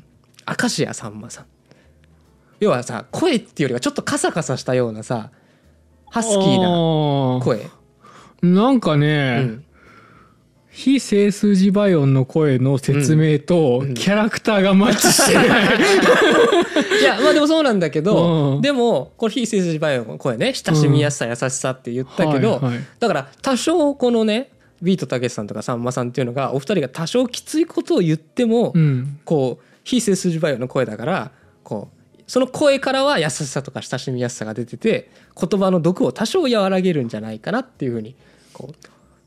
[0.47, 1.45] 明石家さんまさん。
[2.59, 5.31] 要はさ声っていうよりはちょっとカサカサしたようなさ
[6.11, 7.69] ハスキーなな声、
[8.41, 9.63] なんかうね、ん、
[10.71, 15.47] 非整数字バイオンの声の説明とうんキャラクターがマッチしてない、
[17.01, 18.61] いやまあでもそうなんだけど、うん。
[18.61, 29.19] でもこれ非正式バイオの声ね親しみやすさ優しさって言ったけど、はいはいだから多少このねビートたけしさんとかさんまさんっていうのがお二人が多少きついことを言っても、うん。
[29.25, 31.31] こう非正数字バイオの声だから
[31.63, 38.15] こうその声からは優しさとか親しみやすさが出てて言葉の毒を多少和らげるんじゃないかなっていうふうに
[38.53, 38.75] こう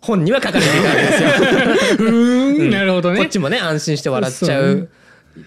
[0.05, 1.29] 本には書かれていたわけですよ。
[2.07, 3.19] うーんなるほどね。
[3.19, 4.89] こっちもね安心して笑っちゃうん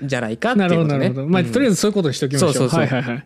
[0.03, 1.09] じゃないかっていなるほうことね。
[1.09, 1.27] どなるほど。
[1.27, 2.53] まあ、うんとりあえずそういうことにしておきましょう。
[2.53, 2.79] そうそうそう。
[2.79, 3.25] はいはいはい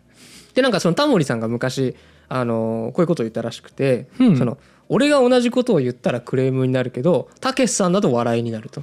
[0.54, 1.96] でなんかそのタモリさんが昔
[2.28, 4.36] あのこういうことを言ったらしくて、うん。
[4.36, 8.82] その俺が同じことを言ったらクレームになるけどたけしさんだと笑いになると。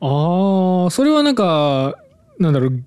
[0.00, 1.96] ああそれはなんか
[2.38, 2.82] なんだろう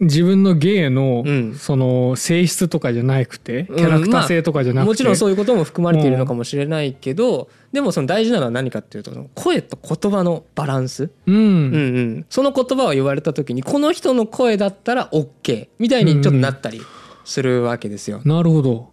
[0.00, 1.54] 自分の芸の、うん。
[1.54, 3.76] その性質とかじゃなくてうん。
[3.76, 11.78] キャラクター性とかじゃなくて、もちろんそういうことも含まれているのかもしれないけど、でもその大事なのは何かっていうと声と言葉のバランス、うん、うんう
[12.18, 16.80] ん、その言葉を言われた時にこの人の声だったら OK みたいにちょっとなったり
[17.24, 18.22] するわけですよ。
[18.24, 18.90] なるほど。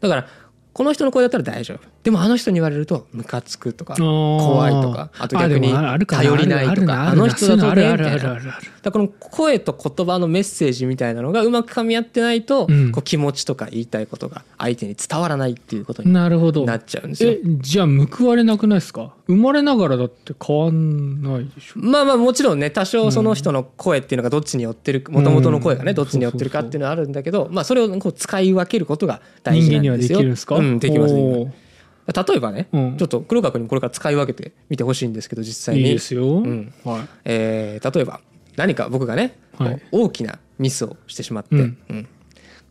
[0.00, 0.28] だから
[0.72, 5.72] この人の声だったら大丈夫でもあの人に言われるとムカつくとか怖怖いとかあと逆に
[6.06, 8.34] 頼りないとかあの人だとねみたいな。
[8.34, 12.92] だからこの声と言葉のメッセージみたいなのがうまく噛み合ってないと、うん。
[12.92, 16.28] こう気持ちとか言いたいことが相手に伝わらないっていうことにな
[16.76, 17.32] っちゃうんですよ。
[17.32, 17.40] え。
[17.44, 19.12] じゃあ報われなくないですか？
[19.26, 21.80] 生まれながらだって変わんないでしょ？
[21.80, 25.96] まあまあもちろんね多少その人の声っていうのがどっちに寄ってるもともとの声がねうん。
[25.96, 30.14] どっちに寄ってるかっていうのはあるんだけどまあそれをこう使い分けることが大事人間にはなんでよ。
[30.14, 30.56] ですきるんですか？
[30.56, 31.38] うんできますできます。
[31.40, 31.67] おー
[32.14, 32.96] 例えばね、うん。
[32.96, 36.72] ちょっと黒川君にこれから使い分けてみてほしいんですけど実際いいにですよ、ん。
[36.84, 37.08] はい。
[37.24, 38.20] えー例えば
[38.56, 39.82] 何か僕がね、はい。
[39.92, 41.78] 大きなミスをしてしまって、うん。
[41.90, 42.08] うん。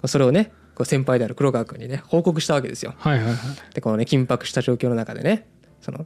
[0.05, 0.51] それをね
[0.83, 2.93] 先輩である黒川君にね報告したわけですよ。
[2.97, 3.35] はいはいはい。
[3.73, 5.47] でこのね緊迫した状況の中でね
[5.81, 6.05] その、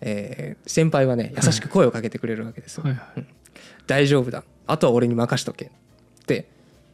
[0.00, 2.84] えー先輩はね優しく声をかけてくれるわけですよ。
[2.84, 3.24] はいはい。
[3.86, 4.44] 大丈夫だ。
[4.66, 5.66] あとは俺に任しとけ。
[5.66, 5.68] っ
[6.26, 6.48] て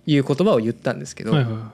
[0.06, 1.72] いう言葉を言ったんですけど、はいは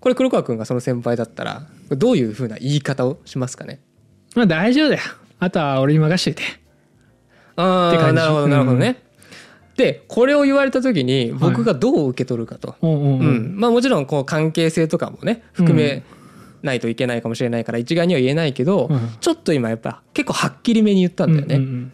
[0.00, 3.80] これ黒川君がその先輩だったらどういうふうな言い方をしますかね？
[4.34, 5.02] いまあ大丈夫だよ。
[5.40, 6.42] あとは俺に任しといて。
[7.56, 9.02] ああなるほどなるほどね。
[9.76, 12.74] でこれを言われた時に僕がどう受け取るかと。
[12.82, 13.54] うんうんううん。
[13.56, 13.60] ん。
[13.60, 16.02] まあ、もちろんこう関係性とかもね含め
[16.62, 19.00] ないといけないかもしれないから一概には言えないけど、うん。
[19.20, 21.56] ちょっと今やっぱ結構はっきりめに言ったんだよね。
[21.56, 21.92] うんうん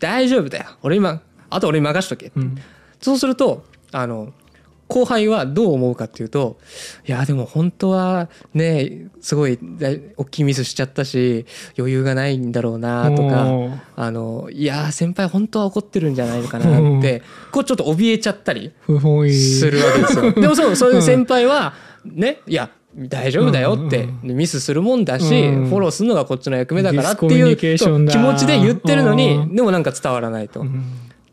[0.00, 0.64] 大丈夫だよ。
[0.82, 2.56] 俺今あと俺に任しとけ、うん。
[3.00, 4.34] そうするとあの
[4.86, 6.58] 後輩はどう思うかっていうと
[7.06, 11.46] いやでも本当はねすごい大大きいミスしちゃったし
[11.78, 13.46] 余裕がないんだろうなとか
[13.96, 19.32] あのいや先輩本当は怒ってるんじゃないのかなってこうちょっと怯えちゃったり不本意。
[19.32, 20.32] するわけですよ。
[20.32, 24.36] でもそうそういう先輩はねいや大丈夫だよってうん。
[24.36, 25.66] ミスするもんだしうん。
[25.68, 29.56] フォローするのがこっちの役目だからっていう気持ちで言ってるのうにん。
[29.56, 30.60] でもなんか伝わらないと。
[30.60, 30.64] う。
[30.64, 30.84] ん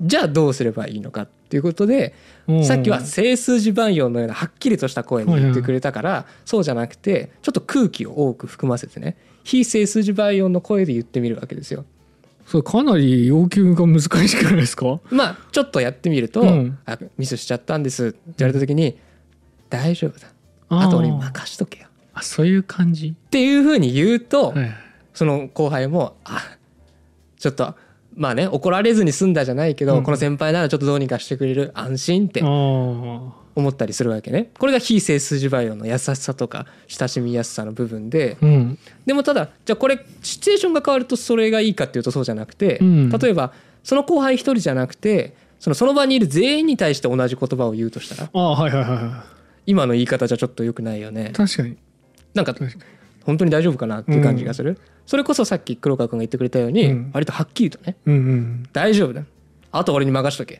[0.01, 2.13] じゃあどうすればいいのかっていうことで
[2.47, 2.65] うん。
[2.65, 9.15] さっきは整数字万葉のようなはっきりとした声に言ってくれたからそうじゃなくてちょっと空気を多く含ませてね。
[9.43, 11.85] 非整数字万葉の声で言ってみるわけですよ。
[12.45, 14.99] それかなり要求が難しくないですか？
[15.09, 18.97] まあちょっとやってみるとうん「あミスしちゃったんです」って言われた時に
[19.69, 20.27] 「大丈夫だ。
[20.69, 23.09] あと俺に任しとけよ」あそういう感じ？
[23.09, 24.71] っていうふうに言うとはいはい。
[25.13, 26.57] その後輩も「あ
[27.37, 27.73] ちょっと
[28.21, 30.03] まあね怒られずに済んだじゃないけど、うん。
[30.03, 33.33] この先輩ならちょっとどうにかしてくれる安心」って思
[33.67, 34.51] ったりするわけね。
[34.59, 38.77] これが非整数字培養の優しさとか親しみやすさの部分でうん。
[39.07, 43.09] でもただじゃあこれシチュエーションが変わるとそれがいいかっていうとそうじゃなくて、うん。
[43.09, 43.53] 例えば
[43.83, 49.23] その後輩一人じゃなくてそのその場にいる全員に対して同じ言葉を言うとしたらああはいはいはいは
[49.65, 51.29] 今の言い方じゃちょっと良くないよね。
[51.31, 51.75] い確かに。
[52.35, 57.11] なんか確かに本当に大丈夫かなっていう感じがする、それこそさっき黒川君が言ってくれたように、うん。
[57.13, 58.69] 割とはっきりとねうんうん。
[58.73, 59.23] 大丈夫だ。
[59.71, 60.55] あと俺に任しとけ。
[60.55, 60.57] っ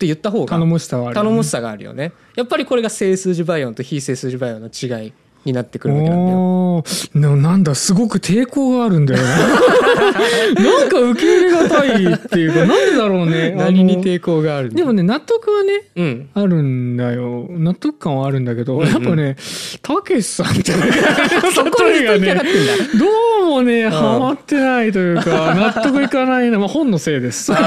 [0.00, 1.28] て言った方が頼もしさはあるよね。
[1.28, 2.12] 頼もしさがあるよね。
[2.34, 5.12] やっぱりこれが整数字バイオンと非整数字バイオンの違い
[5.44, 6.84] になってくるわけなんだよ。
[7.14, 9.38] ななんだすごく抵抗があるんだよな
[10.62, 16.28] なんか受け入れがたいっていうかなんでだろうね何に抵抗があるでもね納得はねうん。
[16.34, 19.36] あるんだよ納得感はあるんだけど、んうんやっぱね
[19.82, 20.72] たけしさんって
[21.54, 22.98] そこにが引っかかってんだ。
[22.98, 23.06] ど
[23.42, 26.58] うもね、ハマってないというか、 納得いかないな。
[26.58, 27.50] まあ本のせいです。
[27.52, 27.58] ね。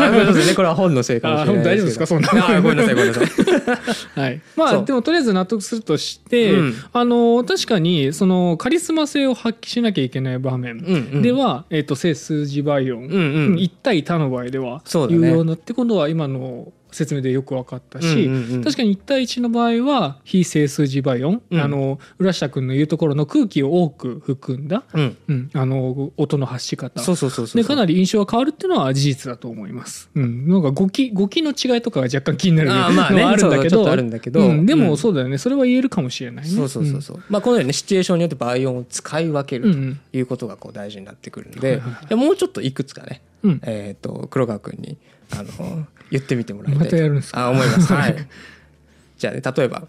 [0.56, 2.06] これは本のせいかもしれないあ大丈夫ですか？
[2.08, 2.30] そんな
[2.62, 4.20] ごめんなさい、ごめんなさい。
[4.20, 4.42] はい。
[4.56, 11.22] まあでもとりあえず納得するとして、うんあの確かにそのカリスマ性を発揮しなきゃいけない場面うんうん。
[11.22, 13.56] では、えっ、と整数字倍音、うんうん。
[13.56, 18.64] 1対他の場合では有用なってことは今の説明でよく分かったし、うんうんうん。
[18.64, 21.60] 確かに1対1の場合は非整数字倍音、うん。
[21.60, 25.18] あの浦下君の言うところの空気を多く含んだ、うん。
[25.28, 27.02] うん、あの音の発し方。
[27.02, 27.62] そうそうそうそう。
[27.62, 30.10] でかなり印象が変わるっていうのは事実だと思います。
[30.16, 35.38] うん、なんか語気語気の違いとかが若干気になるのはあるんだけどそうんでうんもそうだよね。
[35.38, 36.52] それは言えるかもしれないね。
[36.52, 37.24] そうそうそうそう。
[37.30, 40.00] まあこのようにね、シチュエーションによって倍音を使い分けるうんうん。
[40.12, 43.62] ということがこう大事になってくるんで、はいはいはいじゃあもうちょっといくつかね、うん。
[43.64, 44.98] えっ、と、黒川君に、
[45.32, 47.46] あの、言ってみてもらいたいまとたやるんですか？
[47.48, 47.92] あ、思います。
[47.92, 48.16] はい。
[49.18, 49.88] じゃあね、例えば、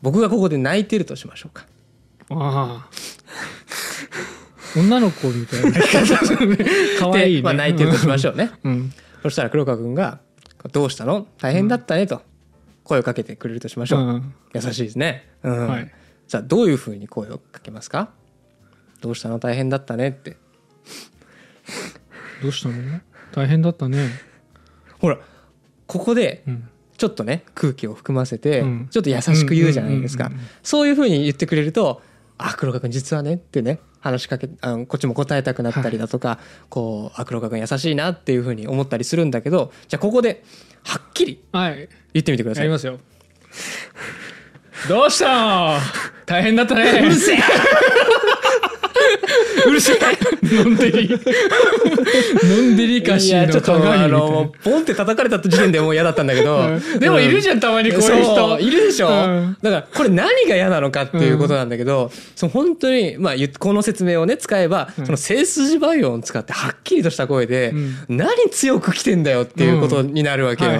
[0.00, 1.66] 僕がここで泣いてるとしましょうか。
[2.30, 2.90] ああ
[4.78, 5.72] 女の子みたいな
[6.98, 7.36] 可愛いね。
[7.38, 8.52] でまあ泣いてるとしましょうね。
[8.64, 8.92] うん。
[9.22, 10.20] そしたら黒川君が、
[10.72, 11.26] どうしたの？
[11.40, 12.22] 大変だったねと、
[12.84, 14.00] 声をかけてくれるとしましょう。
[14.00, 15.28] うん優しいですね。
[15.42, 15.68] うん。
[15.68, 15.92] はい
[16.28, 18.10] じゃあどういうふうに声をかけますか？
[19.02, 19.38] どうしたの？
[19.38, 20.36] 大変だったねって。
[22.40, 23.00] どうしたの？
[23.32, 24.08] 大変だったね。
[24.98, 25.18] ほら、
[25.98, 26.68] ここでうん。
[26.98, 30.30] ちょっとね空気を含ませて、うんちょっと優しく言うじゃないですか、
[30.62, 32.00] そういうふうに言ってくれると
[32.38, 40.44] 「あ黒川君実はね」ってね話しかけあのこっちも答えたくなったりだとか、こう「あ黒川君優しいな」っていうふうに思ったりするんだけどじゃあここで
[40.84, 41.88] はっきりはい。
[42.12, 42.64] 言ってみてください。
[42.64, 43.00] やりますよ。
[44.88, 45.78] どうしたの？
[46.24, 47.00] 大変だったね。
[47.00, 47.38] うるせえ
[49.66, 49.98] うるせえ。
[50.64, 51.08] のんでり。
[51.08, 56.80] のんでりかしいやちょのっとあのポンって叩かれ た時点でもう嫌だったんだけど、な。
[56.98, 58.56] でもいるじゃん、たまにこういうそ人。
[58.56, 67.72] ういるでしょ、うんだからこれ何が嫌なのかっていうことなんだけど、その本当にまあこの説明をね使えば、うんその整数字倍音を使ってはっきりとした声で、
[68.08, 70.72] 何強く来てんだよっていうことになるわけよ、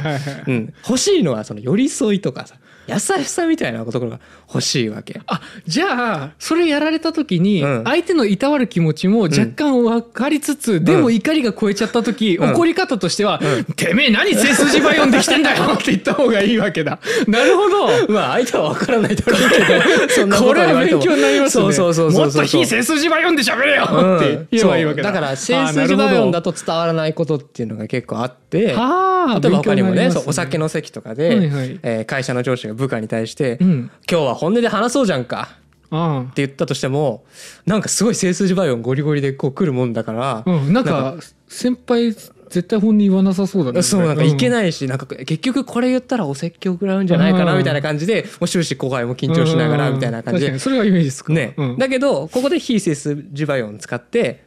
[0.89, 2.55] 欲しいのはその寄り添いとかさ
[2.87, 5.21] 優しさみたいなところが欲しいわけ。
[5.27, 7.85] あじゃあそれやられた時にうん。
[7.85, 12.51] 相手のいたわる気持ちも若干分かりつつ、でも怒りが超えちゃった時、うん。
[12.53, 13.41] 怒り方としては
[13.77, 16.99] 「てめえ何背筋ば読んできてんだよ!」って言った方がいいわけだ。
[17.29, 18.13] なるほど。
[18.13, 21.63] まあ相手は分からないだろうけど そんなこれは勉強になりますね。
[21.65, 25.13] そうそうそうそうもっと非背筋ば読んで喋れよって言えばいいわけだ。
[25.13, 31.81] だから整数字倍音だと伝わらないことっていうのが結構あって例えば他にもね勉強になりますそうお酒の席とかで、はいはい。
[31.83, 33.91] えー会社の上司が部下に対して、うん。
[34.11, 35.57] 今日は本音で話そうじゃんか」
[35.91, 37.25] あって言ったとしても
[37.67, 41.17] なんかすごい整数字倍音ゴリゴリでこう来るもんだからあ、うん、なんか
[41.49, 42.15] 先輩
[42.53, 43.83] 絶対本人言わなさそうだね。
[43.83, 44.51] そうなんかいけい。
[44.51, 47.59] ないし、なんか結局これ言ったらお説教食らうんじゃないかなうん。
[47.59, 50.47] みたいな感じで、もう終始後輩も緊張しながらみたいな感じで。
[50.49, 51.33] 確かにそれはイメージつく。
[51.33, 51.79] ね、うん。
[51.79, 54.45] だけどここで非整数字倍音使って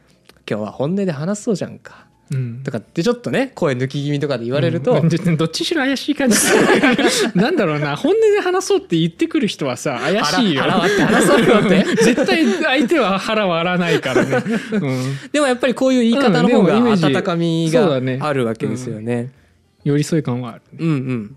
[0.48, 2.62] 今日は本音で話そうじゃんかうん。
[2.64, 5.08] とかってちょっとね声抜き気味とかで言われると、うん。
[5.08, 6.36] どどっちにしろ怪しい感じ。
[6.36, 7.96] す るなんだろうな。
[7.96, 10.62] 本音で話そうって言ってくる人はさ怪しいよ。
[10.62, 11.84] 腹腹割って話そうよって。
[12.04, 19.30] 絶対相手は腹割らないからね、うん、でもやっぱりこういう言い方の方が温かみがあるわけですよね。
[19.84, 21.36] 寄り添い感はあるうんうん。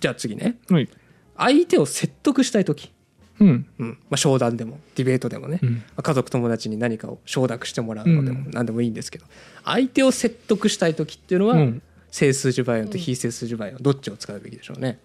[0.00, 0.56] じゃあ次ね。
[0.68, 0.88] はい。
[1.36, 2.92] 相手を説得したい時、
[3.40, 3.66] うん。
[3.78, 3.88] うん。
[4.10, 5.74] まあ、商談でもディベートでもね、うん。
[5.74, 8.50] まあ家族友達に何かを承諾してもらうのでもうん。
[8.52, 9.26] 何でもいいんですけど、
[9.64, 11.82] 相手を説得したい時っていうのは、うん。
[12.10, 15.00] 整数字倍音と非整数字倍音どっちを使うべきでしょうね。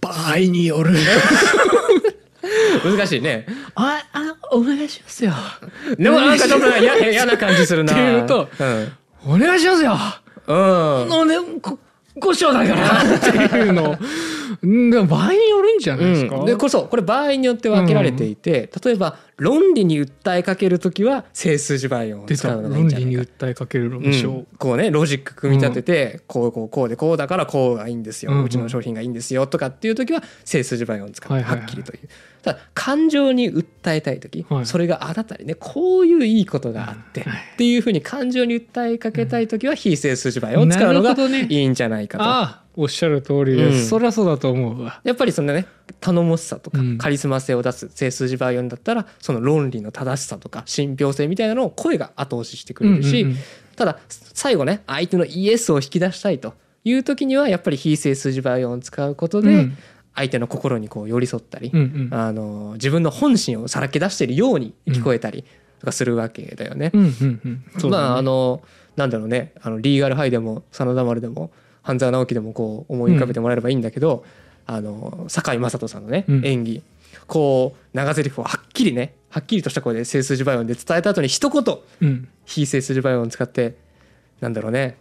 [0.00, 0.96] 場合による。
[2.84, 3.46] 難しいね。
[3.76, 5.32] ああお願いしますよ。
[5.96, 7.92] でもなんかちょっと嫌嫌な感じするな。
[7.92, 8.92] っていうとうん。
[9.26, 9.96] お願いしますよ。
[10.48, 10.52] う
[11.06, 11.08] ん。
[11.08, 11.78] のねこ
[12.18, 13.98] ご賞だからっていうの。
[14.62, 23.10] うんでも場合によるんじゃないですか、うん、でこそこれ場合によって分けられていて、例えば論理に訴えかける時は整数字倍音を使うのがいいん論じゃないか。
[23.10, 24.12] 理に訴えかける論うん。
[24.12, 28.42] 証、こうねロジック組み立てて、こうこうこうでこうだからこうがいいんですよ、ううん。
[28.42, 31.60] うんちの商品がいいんですよとかっていう時は整数字倍音を使ってはいはいはい。
[31.60, 32.08] はっきりという、
[32.42, 34.66] ただ感情に訴えたい時、はい。
[34.66, 37.38] それがあなたにねこういういいことがあって、はい。
[37.54, 41.14] っていうふうに感情に訴えかけたい時は非整数字を使うのが
[41.48, 42.24] いいんじゃないかと。
[42.24, 43.86] ああおっしゃる通りです、うん。
[43.86, 45.00] そりゃそうだと思うわ。
[45.04, 45.66] やっぱりそのね
[46.00, 46.98] 頼もしさとかうん。
[46.98, 53.38] カリスマ性を出す整数字倍音だったらその論理の正しさとか信憑性みたいなのを声が後押ししてくれるし、うんうんうん。
[53.76, 56.54] ただ最後ね相手のイエスを引き出したいと
[56.84, 59.76] いう時にはやっぱり非整数字倍音を使うことで、うん
[60.14, 61.82] 相手の心にこう寄り添ったり、うんう
[62.14, 62.14] ん。
[62.14, 65.44] あの自分の本心をさらけ出してるように聞こえたり
[65.80, 66.90] とかするわけだよね。
[66.92, 67.64] うんうんうん。
[67.78, 68.04] そうだね。
[68.04, 68.62] まああの
[68.96, 69.52] なんだろうね。
[69.62, 71.50] あのリーガルハイでも真田丸でも
[71.82, 74.24] 半沢直樹でもこう思い浮かべてもらえればいいんだけど、
[74.66, 76.46] あの堺雅人さんのね、うん。
[76.46, 76.82] 演技
[77.26, 82.28] こう長台詞をはっきりねはっきりとした声で整数字倍音で伝えた後に一言うん。
[82.44, 83.76] 非整数字倍音を使って
[84.40, 84.98] なんだろうね。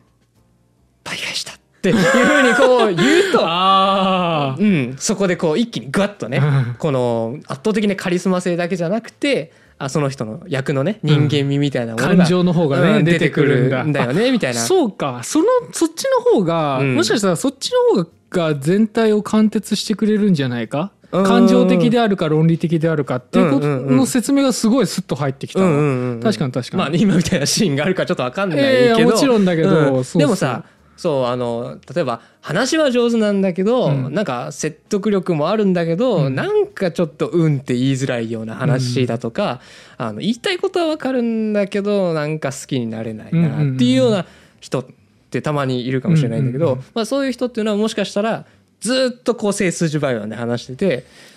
[1.03, 1.50] 倍返した
[1.81, 1.99] っていうふ
[2.35, 3.39] うにこう言うと。
[3.43, 6.75] あうん、そこでこう一気にグワッとねうん。
[6.77, 14.05] この圧倒的なカリスマ性だけじゃなくてあその人の役のね人間味みたいなものが、感情の方がねうん出てくるんだ。
[14.05, 14.59] よねみたいな。
[14.59, 15.21] そうか。
[15.23, 16.95] そのそっちの方が、うん。
[16.95, 20.91] もしかしたらそっちの方が全体を貫徹してくれるんじゃないか？
[21.11, 21.23] うん。
[21.23, 23.85] 感情的であるか論理的であるかっていうことうんうん。
[23.87, 30.63] うんの説明がすごいスッと入ってきたわ、うんうんうん確かに確かに、まあ今みたいなシーンがあるかちょっと分かんないけど、ええもちろんだけどでもさ
[31.01, 34.13] そうあの例えば話は上手なんだけど、うん。
[34.13, 36.35] なんか説得力もあるんだけど、うん。
[36.35, 39.61] なんかちょっと「うん」って言いづらいような話だとか、
[39.97, 44.27] あの言いたいことは分かるんだけどなんか好きになれないなっていうような
[44.59, 44.85] 人っ
[45.31, 46.71] てたまにいるかもしれないんだけど、うん。
[46.73, 48.45] うんうんまあ、そういう人っていうのはもしかしたら
[48.79, 51.31] ずっとこう整数字倍音で話してて。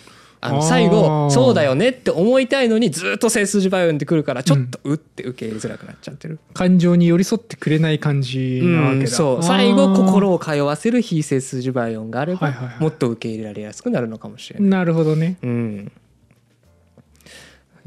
[0.47, 1.31] あの最あ後ー。
[1.31, 9.43] そうだよねって思いたいのにずっと整数字倍音でくるからちょっとうって受け入れづらくなっちゃってる、感情に寄り添ってくれない感じなわけだ、うんそう。
[9.43, 12.81] 最後心を通わせる非整数字倍音があれば、はいはいはい。
[12.81, 15.39] もっと受け入れられやすくなるのかもしれない、なるほどね。
[15.43, 15.93] うん、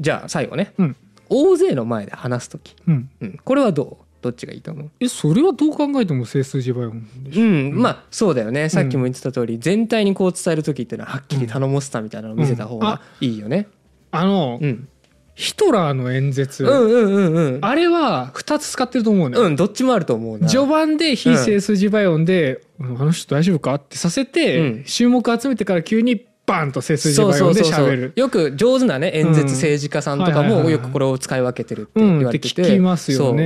[0.00, 0.72] じゃあ最後ね。
[0.78, 0.96] うん。
[1.28, 3.10] 大勢の前で話す時、うん。
[3.20, 4.04] うん、これはどう？
[4.20, 4.90] どっちがいいと思う？
[5.00, 8.68] えそれはどう考えても整数字倍音でしょ、うん、まあそうだよね。
[8.68, 13.68] さっきも言ってた通り、全体にこう伝える時っていうのははっきり頼もしさみたいなのを見せた方がいいよね。
[14.10, 14.88] あの、うん、
[15.34, 17.64] ヒトラーの演説、うんうんうんうん。
[17.64, 20.48] あれは2つ使ってると思うのよ、うんどっちもあると思うな。
[20.48, 23.74] 序盤で非整数字倍音で、あの人大丈夫か？
[23.74, 24.84] ってさせて、うん。
[24.84, 28.12] 注目集めてから急にバンと整数字そう倍音でる。
[28.16, 32.80] よく上手なね演説うん政治家さんとかもよくこれを使い分けてるって言われてて、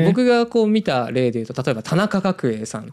[0.07, 2.91] 僕がこう見た例で言うと例えば田中角栄さん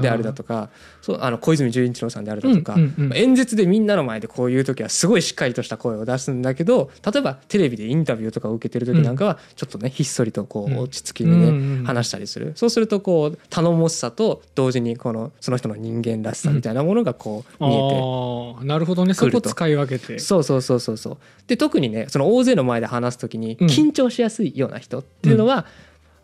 [0.00, 3.16] であるだとかそうあの小泉純一郎さんであるだとか、うんうんうん。
[3.16, 12.52] 演説でみんなの前でこういう時はすごいしっかりとした声を出すんだけど例えばテレビでインタビューとかを受けてる時なんかはちょっとねひっそりとこうんう落ち着きにね、うんうん話したりする。
[12.54, 17.94] そうするとこう頼もしさと同時にこのその人の人間らしさみたいなものがこう見えて。
[18.00, 19.14] ああなるほどね。
[19.14, 20.18] そこと使い分けて。
[20.18, 21.18] そうそうそうそうそう。
[21.46, 23.68] で特にねその大勢の前で話す時にうん。
[23.68, 25.66] 緊張しやすいような人っていうのは、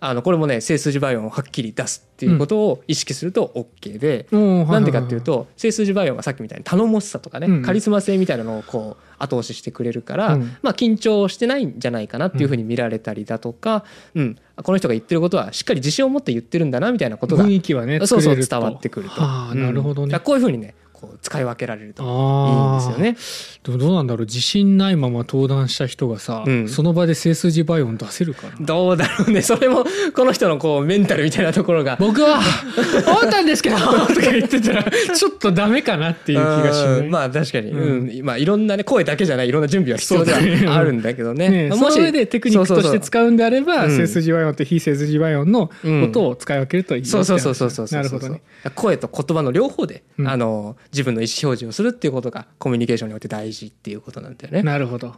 [0.01, 3.51] あのこれもね整数字倍音をはっきり出すっていうことを意識すると
[3.83, 7.62] OK で、なんでかっていうと整数字倍音がさっきみたいに頼もしさとかね、うん。
[7.62, 10.57] カリスマ性みたいなのをこう後押ししてくれるから、うん。
[10.62, 14.37] まあ、緊張してないんじゃないかなっていうふうに見られたりだとか、うん。
[14.62, 19.20] この人が言ってることはしっかり自信を持って言ってるんだなみたいなことが雰囲気はねそうそう伝わってくると。
[19.20, 20.18] はあうんなるほどね。
[20.20, 23.78] こういうふうにねこう使い分けられるといいんあですよね。
[23.78, 26.68] どうなんだろう自信ないまま登壇した人がさ、うん。
[26.68, 28.66] その場で整数字倍音出せるかな？
[28.66, 29.42] どうだろうね。
[29.42, 29.84] それも
[30.14, 31.96] この人のこうメンタルみたいなところが。
[32.01, 32.40] 僕は
[33.07, 33.76] 思ったんですけど。
[33.76, 36.99] とか言ってたらちょっとダメかなっていう気がしない。
[36.99, 38.24] うんまあ確かに、ううん。
[38.24, 41.49] まあいろんなね声だけじゃないいろんな準備は必要ではあるんだけどね。
[41.49, 45.72] ね、まあその上でテクニックとして使うんであればそうそうそう整数字倍音と非整数字倍音のこ
[46.12, 48.42] とを使い分けるといいよって話そうそうそうそうそうそうなるほどね。
[48.74, 50.28] 声と言葉の両方で、うん。
[50.28, 54.62] あの自分の意思表示をするっていうことがコミュニケーションにおいて大事っていうことなんだよね。
[54.62, 55.14] なるほど。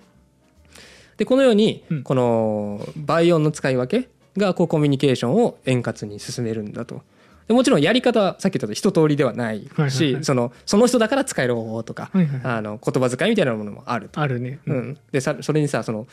[1.16, 2.02] でこのように、うん。
[2.02, 7.02] この倍音の使い分けがこうコミュニケーションを円滑に進めるんだと。
[7.46, 10.24] でもちろんやり方はさっき言ったと一通りではないし、はいはいはい。
[10.24, 14.20] そのその人だから使える方法とか、はいはいあの言葉遣いみたいなものもあると。
[14.20, 14.60] あるね。
[14.66, 16.06] うん、でさそれにさその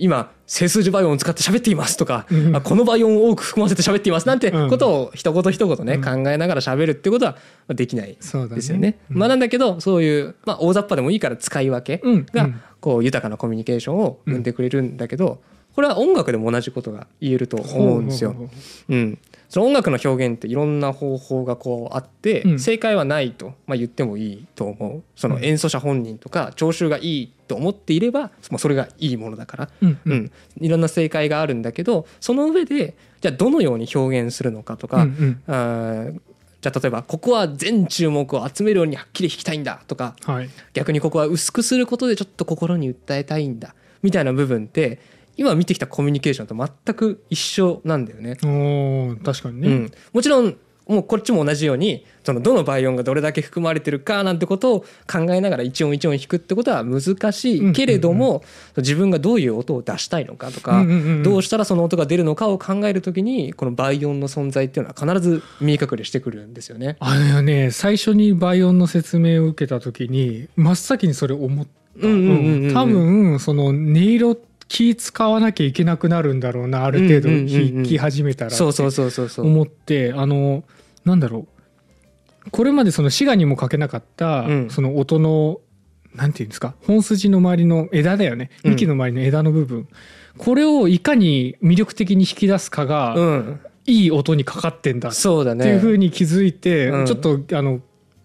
[0.00, 2.56] 今整数字倍音を使って喋っていますとか、うん。
[2.56, 4.68] あこの倍音を多く含ませて喋っていますなんてうん。
[4.68, 6.02] ことを一言一言ね、うん。
[6.02, 7.36] 考えながら喋るってことは
[7.68, 8.98] できないですよね。
[9.10, 9.18] うん。
[9.18, 15.40] まあなんだけどそういう、まあ、大雑把でもいいから使い分けが、こう豊かなコミュニケーションを生んでくれるんだけど、
[15.74, 18.34] これは音楽でも同じことが言えると思うんですよ。
[18.88, 19.18] うん、
[19.50, 22.58] その音楽の表現っていろんな方法がこうあって、うん。
[22.60, 25.02] 正解はないと、まあ、言ってもいいと思う。
[25.16, 29.90] その演奏者本人とか聴衆がいいと思っていれば、まあ、それがいいものだから、ううん。
[29.90, 30.18] ううん。
[30.18, 36.20] んいろんな正解があるんだけどその上でじゃあどのように表現するのかとか、うんうん。
[36.60, 40.50] じゃあ例えばここは全注目を集めるようにはっきり弾きたいんだとかはい。
[40.74, 45.00] 逆にここは薄くすることでちょっと心に訴えたいんだみたいな部分って
[45.40, 48.36] 今見てきたコミュニケーションと全く一緒なんだよね。
[49.24, 49.68] 確かにね。
[49.68, 50.54] うん、もちろん
[50.86, 54.80] もうこっちも同じようにそのどの倍音がどれだけ含まれてるかなんてことを
[55.10, 57.72] 考えながら一音一音弾くってことは難しい。
[57.72, 58.44] けれども、
[58.76, 60.84] 自分がどういう音を出したいのかとか、
[61.24, 66.98] どうしたらその音が出るのかを考えるときにこの倍音の存在っていうのは必ず見え隠れしてくるんですよね。
[67.00, 71.70] あのね最初に倍音の説明を受けた時に真っ先にそれ思った、
[72.02, 77.74] 多分その音色気使わなきゃいけなくなるんだろうなある程度うんうんうんうん。
[77.74, 79.46] 弾き始めたらそうそうそうそうそう。
[79.46, 80.62] 思ってあの
[81.04, 81.48] なんだろ
[82.46, 82.50] う。
[82.52, 84.70] これまでその滋賀にも書けなかった、うん。
[84.70, 85.60] その音の
[86.14, 88.50] なんていうんですか本筋の周りの枝だよね。
[88.62, 88.70] うん。
[88.70, 89.88] 幹の周りの枝の部分、
[90.38, 95.64] これをいかに魅力的に引き出すかが、うん、いい音にかかってんだっそうだね。
[95.64, 97.06] ていうふうに気づいて、うん。
[97.06, 97.80] ちょっとあの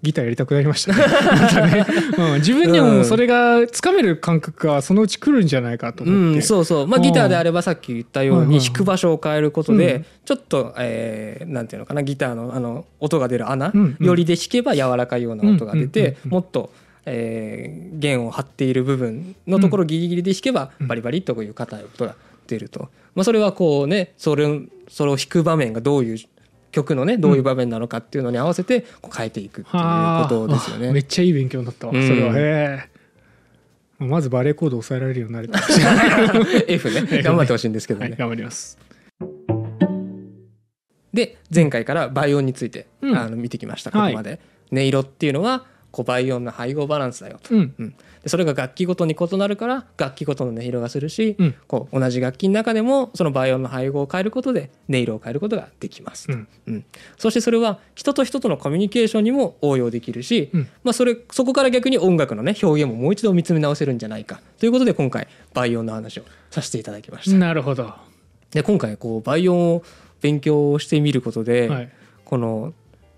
[0.06, 1.00] ギターやりたくなりましたね。
[1.76, 1.86] ね、
[2.18, 10.06] うん、自分にもそれがつかめる感覚がそのうち来るんじゃないかとう思って、ん、そうそう、まあ、ギターであればさっき言ったように弾く場所を変えることうでん。
[10.24, 14.06] ちょっと、えーなんていうのかなギターのあの音が出る穴うんうん。
[14.06, 16.72] よりで弾けば柔らかいような音が出てもっと、
[17.06, 20.88] えー弦を張っている部分のところギリギリで弾けばうん。
[20.88, 22.16] バリバリっとこういう硬い音が
[22.48, 26.18] 出ると、まあ、それはこうねそれをそれを弾く場面がどういう
[26.76, 29.84] 曲のねどういう場面なのかっていうのに合わせてこう変えていくっていう
[30.24, 30.76] ことですよはあ。
[30.76, 31.00] あめね。
[31.00, 32.06] っちゃいい勉強になったわ、うん。
[32.06, 32.38] それは。
[32.38, 32.90] へ
[34.00, 34.04] え。
[34.04, 35.58] まずバレーコード抑えられるようになれた
[36.68, 37.24] F ね。
[37.24, 38.10] 頑張ってほしいんですけどね。
[38.10, 38.78] はい頑張ります。
[41.14, 43.18] で前回から倍音について、うん。
[43.18, 47.74] あの見てきましたここまで、音色っていうのはこう倍音の配合バランスだよと、うん。
[47.80, 47.90] うん。
[47.90, 47.96] で
[48.28, 51.56] それが楽器ごとに異なるから楽器ごとの音色がするし、うん。
[51.68, 56.48] こう同じ楽器の中でもその倍音の配合を変えることで音色を変えることができますと、うん。
[56.68, 56.86] うん。
[57.18, 60.70] そしてそれは人と人とのコミュニケーションにも応用できるし、うん。
[60.84, 67.38] まあ、それそこから逆に音楽のね表現ももう一度見つめ直せるんじゃないかということで今回倍音の話をさせていただきました。
[67.38, 67.94] なるほど。
[68.52, 69.84] で今回こう倍音を
[70.22, 71.92] 勉強してみることで、はい。
[72.24, 72.74] この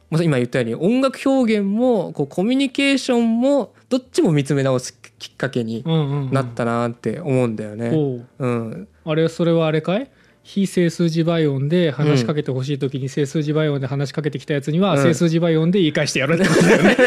[0.10, 6.32] まあ今言ったように音楽表現もこうコミュニケーションもどっちも見つめ直すきっかけにうんうんうん。
[6.32, 7.92] なったなって思うんだよね。
[7.94, 8.26] おう。
[8.40, 10.10] うん、あれそれはあれかい？
[10.44, 15.04] 非整数字倍音で話しかけてほしい時に整数字倍音で話しかけてきたやつにはうん。
[15.04, 16.98] 整数字倍音で言い返してやるってことだよね。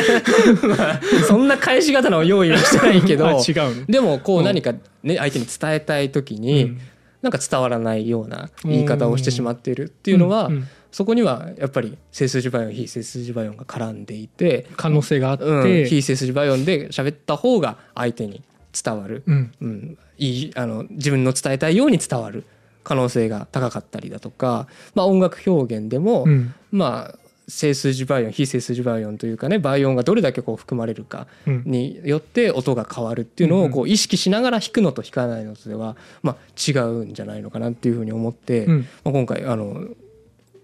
[1.27, 3.87] そんな返し方の用意はしてないけど あ違うの。
[3.87, 6.79] でもこううん何かね相手に伝えたい時に、うん。
[7.23, 19.53] なんか伝わらないような言い方をしてしまっているっていうのは、うんうんそこにはやっぱり整数字倍音非整数字倍音が絡んでいて、可能性があって、うん、非整数字倍音で喋った方が相手に伝わる、うん。
[19.61, 22.45] うん、いいあの自分の伝えたいように伝わる
[22.83, 26.55] 可能性が高かったりだとか、まあ、音楽表現でも、うん。
[26.71, 27.19] まあ
[27.49, 31.63] 整数字倍音非整数字倍音というかね倍音がどれだけこう含まれるかうん。
[31.67, 38.79] によって音が変わるっていうのをこう意識しながら弾くのと弾かないのとでは、まあ、違うんじゃないのかなっていうふうに思って、うん。
[39.05, 39.85] まあ、今回あの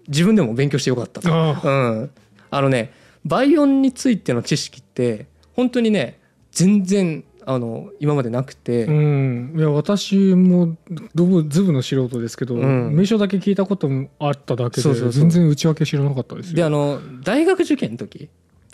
[0.07, 2.11] 自分でも勉強してよかったうん、
[2.49, 2.93] あのね
[3.25, 6.19] 倍音についての知識って本当にね
[6.51, 10.75] 全然あの今までなくて、うん、いや私も
[11.15, 12.93] どぶずぶの素人ですけど、うん。
[12.93, 15.21] 名称だけ聞いたこともあっただけでそうそうそう。
[15.21, 16.55] 全然内訳知らなかったですよ。
[16.57, 18.27] であの大学受験の時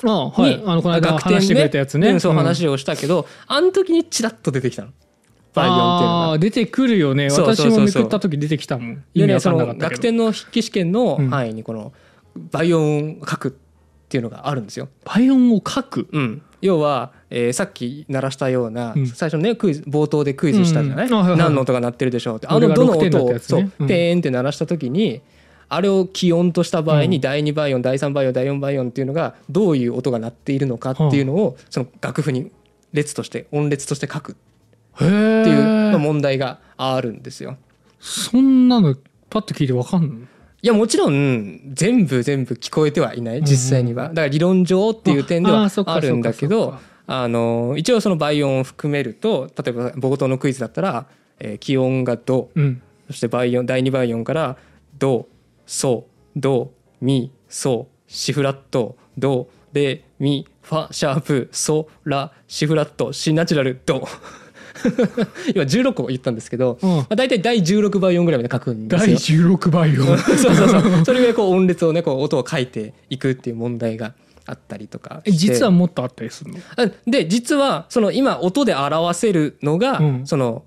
[0.03, 0.57] ああはい。
[0.57, 2.09] にあのこの間話してくれたやつね。
[2.13, 2.37] うんそううん。
[2.39, 4.89] 話をしたけど、あの時にチラッと出てきたの
[5.53, 6.37] 倍音っていうのが。
[6.39, 7.29] 出てくるよね。
[7.29, 7.71] そうそうそうそう。
[7.71, 9.03] 私もめくった時出てきたもん。
[9.13, 9.89] 意味わかでねそのんなかったけど。
[9.91, 11.29] 学点の筆記試験のうん。
[11.29, 11.93] 範囲にこの
[12.51, 13.51] 倍音を書くっ
[14.09, 14.89] ていうのがあるんですよ。
[15.05, 16.07] 倍音を書く？
[16.11, 19.07] うん、要は、えーさっき鳴らしたような、うん。
[19.07, 21.13] 最初ねクイズ冒頭でクイズしたじゃない,、うん。
[21.13, 21.39] うんあはいはい。
[21.39, 22.47] 何の音が鳴ってるでしょうって。
[22.47, 23.61] あ俺がのどの6点だ音を、ったやつね。
[23.61, 23.87] そううん。
[23.87, 25.21] ペーンって鳴らした時に
[25.69, 27.21] あれを気温とした場合にうん。
[27.21, 32.51] 第2倍音第3倍音第4倍音っていうのがどういう音が鳴っているのかっていうのをその楽譜に
[32.93, 34.31] 列として音列として書く。
[34.33, 34.35] っ
[35.01, 37.57] へえていうまあ問題があるんですよ。
[37.99, 38.95] そんなの
[39.29, 40.15] パッと聞いてわかんの？
[40.15, 43.41] いやもちろん全部全部聞こえてはいない。
[43.41, 44.09] 実際には。
[44.09, 51.07] だから理論上っていう点ではあるんだけどあの一応その倍音を含めると例えば冒頭のクイズだったら、
[51.39, 52.61] えー気温がドう。
[52.61, 52.81] ん。
[53.07, 54.57] そして倍音第2倍音から
[54.97, 55.27] ド
[55.65, 56.71] ソド
[57.01, 58.95] ミソシフラット。
[59.17, 63.11] ドレミファシャープソラシフラット。
[63.11, 64.07] シナチュラルド
[65.53, 69.17] 今16個言ったんですけど、うんまあ、大体第16倍音ぐらいまで書くんです第よ。
[69.17, 71.05] 16倍音そうそうそう。
[71.05, 74.13] それぐらいこう音列をね、こう音を書いていくっていう問題が
[74.45, 76.59] あったりとか実はもっとあったりするの？
[76.75, 80.63] あで、実はその今音で表せるのが、うんその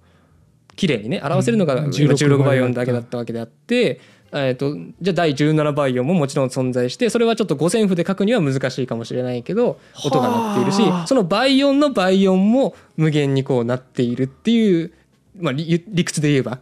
[0.77, 4.01] 綺麗にね表せるのがうん今16 16倍音だけだったわけであって。
[4.37, 11.07] えー、とじゃあ第17倍音ももちろん存在してそれはちょっと五線譜で書くには難しいかもしれないけど音が鳴っているしはあ。
[11.07, 14.93] その倍音の倍音も無限にこうなっているっていう、
[15.39, 16.59] まあ、理理屈で言えば、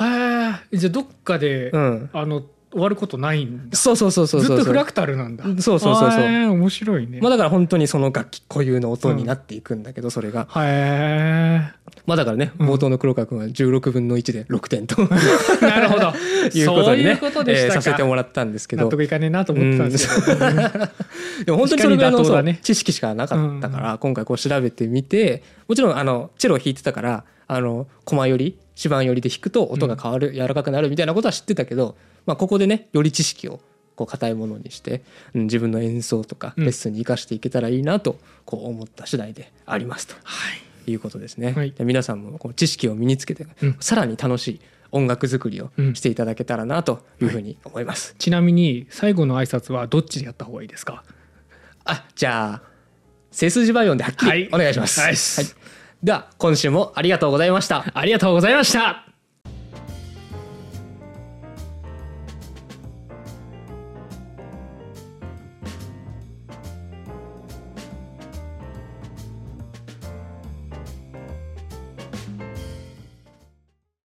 [0.00, 2.42] へえじゃあどっかで、うん、あの
[2.72, 3.76] 終わることないんだ。
[3.76, 4.56] そうそうそうそうそう。
[4.56, 5.44] ずっとフラクタルなんだ。
[5.44, 6.22] そうそうそうそう。
[6.22, 10.46] 面白いね、まあだから本当にその楽器固有の音になっていくんだけどそれが。
[10.56, 11.72] へ
[12.06, 12.70] まあだからねうん。
[12.70, 16.12] 冒頭の黒川君は16分の1で6点とえ なるほど。
[16.52, 18.84] いうことにねことでしたか、えーさせてもらったんですけど。
[18.84, 31.96] 納得いかねえなと思ってたんですけど、でも本当にそれぐらいの知識しかなかったから今回こう調べてみてもちろんあのチェロを弾いてたからあの駒より指板よりで弾くと音が変わる柔らかくなるみたいなことは知ってたけど
[32.26, 33.60] まあここでねより知識を
[33.96, 35.02] こう硬いものにして、
[35.34, 36.64] うん自分の演奏とかうん。
[36.64, 38.16] レッスンに生かしていけたらいいなと
[38.46, 40.14] こう思った次第でありますと。
[40.22, 40.52] は
[40.86, 40.90] い。
[40.90, 41.52] いうことですね。
[41.52, 41.72] はい。
[41.72, 43.76] で皆さんもこう知識を身につけてうん。
[43.80, 44.60] さらに楽しい
[44.90, 45.94] 音楽作りをうん。
[45.94, 48.14] していただけたらなというふうに思います。
[48.18, 51.04] ちなみに最後の挨拶はどっちでやった方がいいですか？
[51.84, 52.62] あじゃあ
[53.30, 55.00] 背筋バイオンではっきりお願いします。
[55.00, 55.16] はい。
[56.02, 57.84] では今週もありがとうございました。
[57.92, 59.09] ありがとうございました